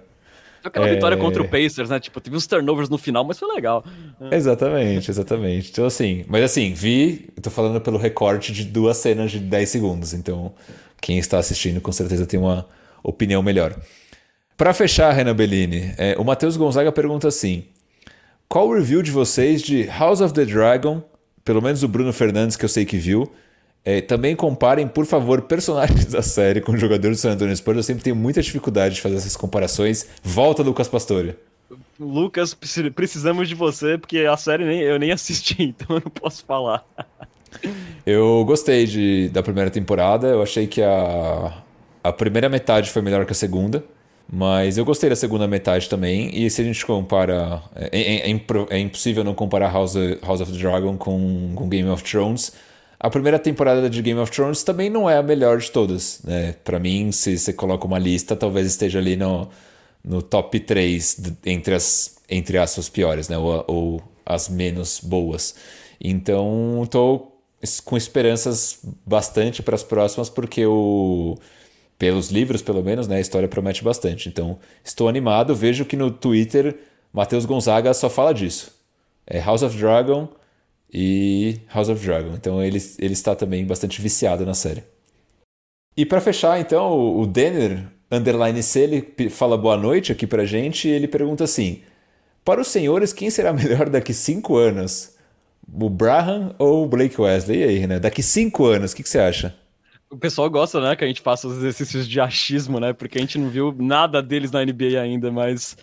[0.63, 0.95] Aquela é...
[0.95, 1.99] vitória contra o Pacers, né?
[1.99, 3.83] Tipo, teve uns turnovers no final, mas foi legal.
[4.31, 5.71] Exatamente, exatamente.
[5.71, 9.69] Então, assim, mas assim, vi, eu tô falando pelo recorte de duas cenas de 10
[9.69, 10.13] segundos.
[10.13, 10.53] Então,
[11.01, 12.69] quem está assistindo com certeza tem uma
[13.03, 13.75] opinião melhor.
[14.59, 17.65] Para fechar, Renan Bellini, é, o Matheus Gonzaga pergunta assim:
[18.47, 21.03] qual o review de vocês de House of the Dragon?
[21.49, 23.27] Pelo menos o Bruno Fernandes, que eu sei que viu,
[23.83, 27.79] é, também comparem, por favor, personagens da série com jogadores do San Antonio Spurs.
[27.79, 30.07] Eu sempre tenho muita dificuldade de fazer essas comparações.
[30.23, 31.37] Volta, Lucas Pastore.
[31.99, 32.53] Lucas,
[32.95, 36.85] precisamos de você, porque a série nem, eu nem assisti, então eu não posso falar.
[38.05, 40.27] eu gostei de, da primeira temporada.
[40.27, 41.63] Eu achei que a,
[42.05, 43.83] a primeira metade foi melhor que a segunda.
[44.31, 46.31] Mas eu gostei da segunda metade também.
[46.35, 47.63] E se a gente compara.
[47.75, 51.89] É, é, é, é impossível não comparar House, House of the Dragon com, com Game
[51.89, 52.53] of Thrones.
[53.01, 56.55] A primeira temporada de Game of Thrones também não é a melhor de todas, né?
[56.65, 59.49] Para mim, se você coloca uma lista, talvez esteja ali no,
[60.05, 63.39] no top 3 entre as, entre as suas piores, né?
[63.39, 65.55] Ou, ou as menos boas.
[66.01, 67.41] Então, estou
[67.85, 71.37] com esperanças bastante para as próximas, porque o
[71.99, 74.29] pelos livros, pelo menos, né, a história promete bastante.
[74.29, 75.55] Então, estou animado.
[75.55, 76.77] Vejo que no Twitter,
[77.13, 78.73] Matheus Gonzaga só fala disso.
[79.27, 80.29] É House of Dragon,
[80.93, 82.35] e House of Dragon.
[82.35, 84.83] Então ele, ele está também bastante viciado na série.
[85.97, 90.89] E para fechar, então, o Denner, underline C, ele fala boa noite aqui pra gente
[90.89, 91.83] e ele pergunta assim:
[92.45, 95.17] Para os senhores, quem será melhor daqui cinco anos?
[95.71, 97.61] O Braham ou o Blake Wesley?
[97.61, 97.99] E aí, né?
[97.99, 99.55] Daqui cinco anos, o que, que você acha?
[100.11, 102.93] O pessoal gosta, né, que a gente faça os exercícios de achismo, né?
[102.93, 105.77] Porque a gente não viu nada deles na NBA ainda, mas.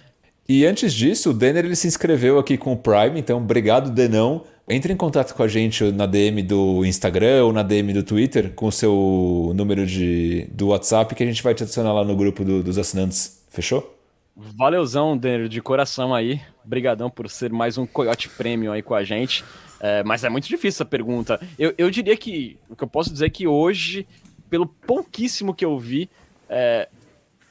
[0.50, 4.44] E antes disso, o Denner ele se inscreveu aqui com o Prime, então obrigado, Denão.
[4.68, 8.52] Entre em contato com a gente na DM do Instagram ou na DM do Twitter
[8.54, 12.16] com o seu número de, do WhatsApp que a gente vai te adicionar lá no
[12.16, 13.44] grupo do, dos assinantes.
[13.50, 13.96] Fechou?
[14.36, 16.42] Valeuzão, Denner, de coração aí.
[16.66, 19.46] Obrigadão por ser mais um Coyote Premium aí com a gente.
[19.80, 21.40] É, mas é muito difícil essa pergunta.
[21.58, 24.08] Eu, eu diria que o que eu posso dizer é que hoje,
[24.50, 26.10] pelo pouquíssimo que eu vi,
[26.50, 26.88] é,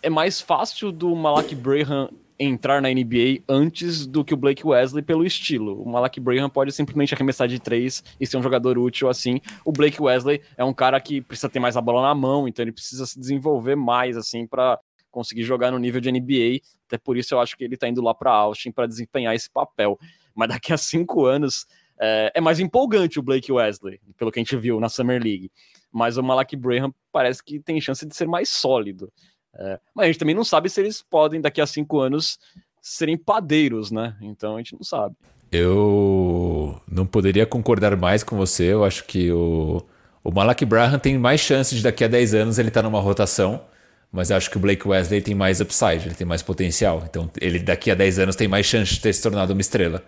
[0.02, 2.08] é mais fácil do Malak Braham
[2.38, 5.80] entrar na NBA antes do que o Blake Wesley pelo estilo.
[5.80, 9.40] O Malak Braham pode simplesmente arremessar de três e ser um jogador útil assim.
[9.64, 12.64] O Blake Wesley é um cara que precisa ter mais a bola na mão, então
[12.64, 14.78] ele precisa se desenvolver mais assim para
[15.10, 16.60] conseguir jogar no nível de NBA.
[16.88, 19.48] Até por isso eu acho que ele tá indo lá para Austin para desempenhar esse
[19.48, 19.98] papel.
[20.34, 21.66] Mas daqui a cinco anos
[22.00, 25.50] é, é, mais empolgante o Blake Wesley, pelo que a gente viu na Summer League.
[25.92, 29.12] Mas o Malak Braham parece que tem chance de ser mais sólido.
[29.56, 32.38] É, mas a gente também não sabe se eles podem, daqui a cinco anos,
[32.80, 34.16] serem padeiros, né?
[34.20, 35.14] Então a gente não sabe.
[35.52, 38.72] Eu não poderia concordar mais com você.
[38.72, 39.80] Eu acho que o,
[40.22, 43.00] o Malak Braham tem mais chances de daqui a 10 anos ele estar tá numa
[43.00, 43.62] rotação.
[44.10, 47.02] Mas eu acho que o Blake Wesley tem mais upside, ele tem mais potencial.
[47.08, 50.04] Então ele daqui a 10 anos tem mais chance de ter se tornado uma estrela.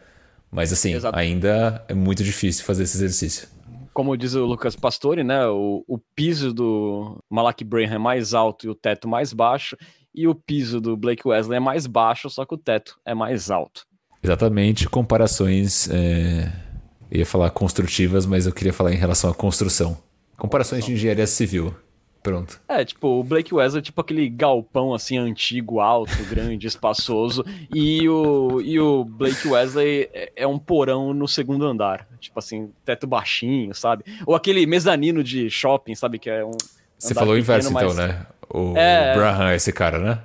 [0.50, 1.18] Mas assim, Exato.
[1.18, 3.48] ainda é muito difícil fazer esse exercício
[3.96, 8.66] como diz o Lucas Pastore, né, o, o piso do Malak Braham é mais alto
[8.66, 9.74] e o teto mais baixo,
[10.14, 13.50] e o piso do Blake Wesley é mais baixo, só que o teto é mais
[13.50, 13.86] alto.
[14.22, 16.52] Exatamente, comparações, é...
[17.10, 19.96] eu ia falar construtivas, mas eu queria falar em relação à construção.
[20.36, 21.74] Comparações de engenharia civil.
[22.26, 22.60] Pronto.
[22.66, 27.44] É, tipo, o Blake Wesley é tipo aquele galpão assim antigo, alto, grande, espaçoso.
[27.72, 32.04] E o, e o Blake Wesley é, é, um porão no segundo andar.
[32.18, 34.02] Tipo assim, teto baixinho, sabe?
[34.26, 36.18] Ou aquele mezanino de shopping, sabe?
[36.18, 36.56] Que é um.
[36.98, 38.26] Você falou o inverso então, né?
[38.52, 39.14] O, é...
[39.14, 40.20] Braham é esse cara, né?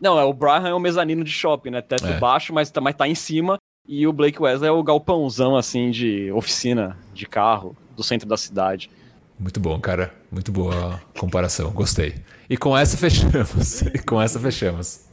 [0.00, 1.80] Não, é o Braham é o mezanino de shopping, né?
[1.80, 2.18] Teto é.
[2.18, 3.58] baixo, mas, tá, mas tá em cima.
[3.86, 8.36] E o Blake Wesley é o galpãozão, assim, de oficina de carro do centro da
[8.36, 8.90] cidade.
[9.38, 10.14] Muito bom, cara.
[10.30, 11.70] Muito boa comparação.
[11.72, 12.14] Gostei.
[12.48, 13.82] E com essa fechamos.
[13.94, 15.06] E com essa fechamos.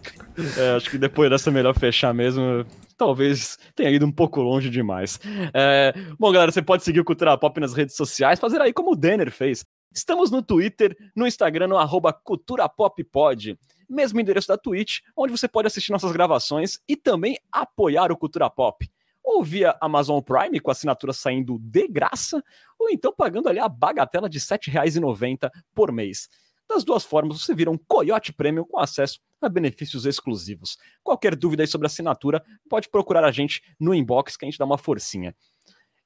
[0.57, 2.65] É, acho que depois dessa é melhor fechar mesmo.
[2.97, 5.19] Talvez tenha ido um pouco longe demais.
[5.53, 8.91] É, bom, galera, você pode seguir o Cultura Pop nas redes sociais, fazer aí como
[8.91, 9.65] o Denner fez.
[9.93, 13.57] Estamos no Twitter, no Instagram, no arroba CulturaPopPod.
[13.89, 18.49] Mesmo endereço da Twitch, onde você pode assistir nossas gravações e também apoiar o Cultura
[18.49, 18.89] Pop
[19.23, 22.43] ou via Amazon Prime, com assinatura saindo de graça,
[22.79, 26.29] ou então pagando ali a bagatela de R$ 7,90 por mês.
[26.67, 30.77] Das duas formas, você vira um Coyote Premium com acesso a benefícios exclusivos.
[31.03, 34.77] Qualquer dúvida sobre assinatura, pode procurar a gente no inbox que a gente dá uma
[34.77, 35.35] forcinha.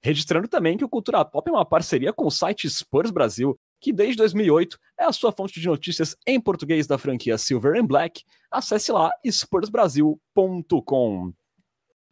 [0.01, 3.91] Registrando também que o Cultura Pop é uma parceria com o site Spurs Brasil, que
[3.91, 8.23] desde 2008 é a sua fonte de notícias em português da franquia Silver and Black.
[8.49, 11.33] Acesse lá spursbrasil.com.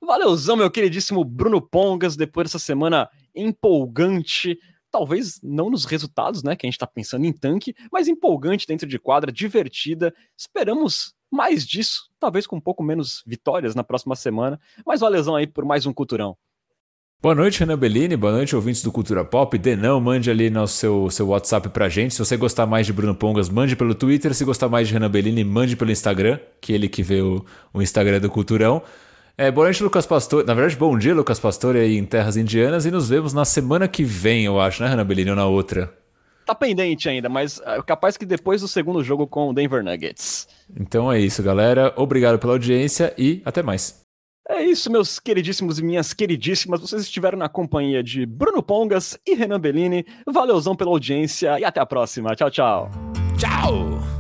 [0.05, 4.59] Valeuzão, meu queridíssimo Bruno Pongas, depois dessa semana empolgante,
[4.91, 8.88] talvez não nos resultados, né, que a gente tá pensando em tanque, mas empolgante dentro
[8.88, 10.13] de quadra, divertida.
[10.38, 15.47] Esperamos mais disso, talvez com um pouco menos vitórias na próxima semana, mas valeuzão aí
[15.47, 16.38] por mais um Culturão.
[17.19, 18.17] Boa noite, Renan Bellini.
[18.17, 19.57] Boa noite, ouvintes do Cultura Pop.
[19.57, 22.13] Denão, mande ali no seu, seu WhatsApp pra gente.
[22.13, 24.34] Se você gostar mais de Bruno Pongas, mande pelo Twitter.
[24.34, 27.45] Se gostar mais de Renan Bellini, mande pelo Instagram, que é ele que vê o,
[27.73, 28.84] o Instagram do Culturão.
[29.35, 30.45] É, boa noite, Lucas Pastor.
[30.45, 32.85] Na verdade, bom dia, Lucas Pastor, aí em Terras Indianas.
[32.85, 35.91] E nos vemos na semana que vem, eu acho, né, Renan Bellini, ou na outra?
[36.45, 40.47] Tá pendente ainda, mas é capaz que depois do segundo jogo com o Denver Nuggets.
[40.77, 41.93] Então é isso, galera.
[41.95, 44.03] Obrigado pela audiência e até mais.
[44.47, 46.81] É isso, meus queridíssimos e minhas queridíssimas.
[46.81, 50.05] Vocês estiveram na companhia de Bruno Pongas e Renan Bellini.
[50.27, 52.35] Valeuzão pela audiência e até a próxima.
[52.35, 52.91] Tchau, tchau.
[53.38, 54.12] Tchau!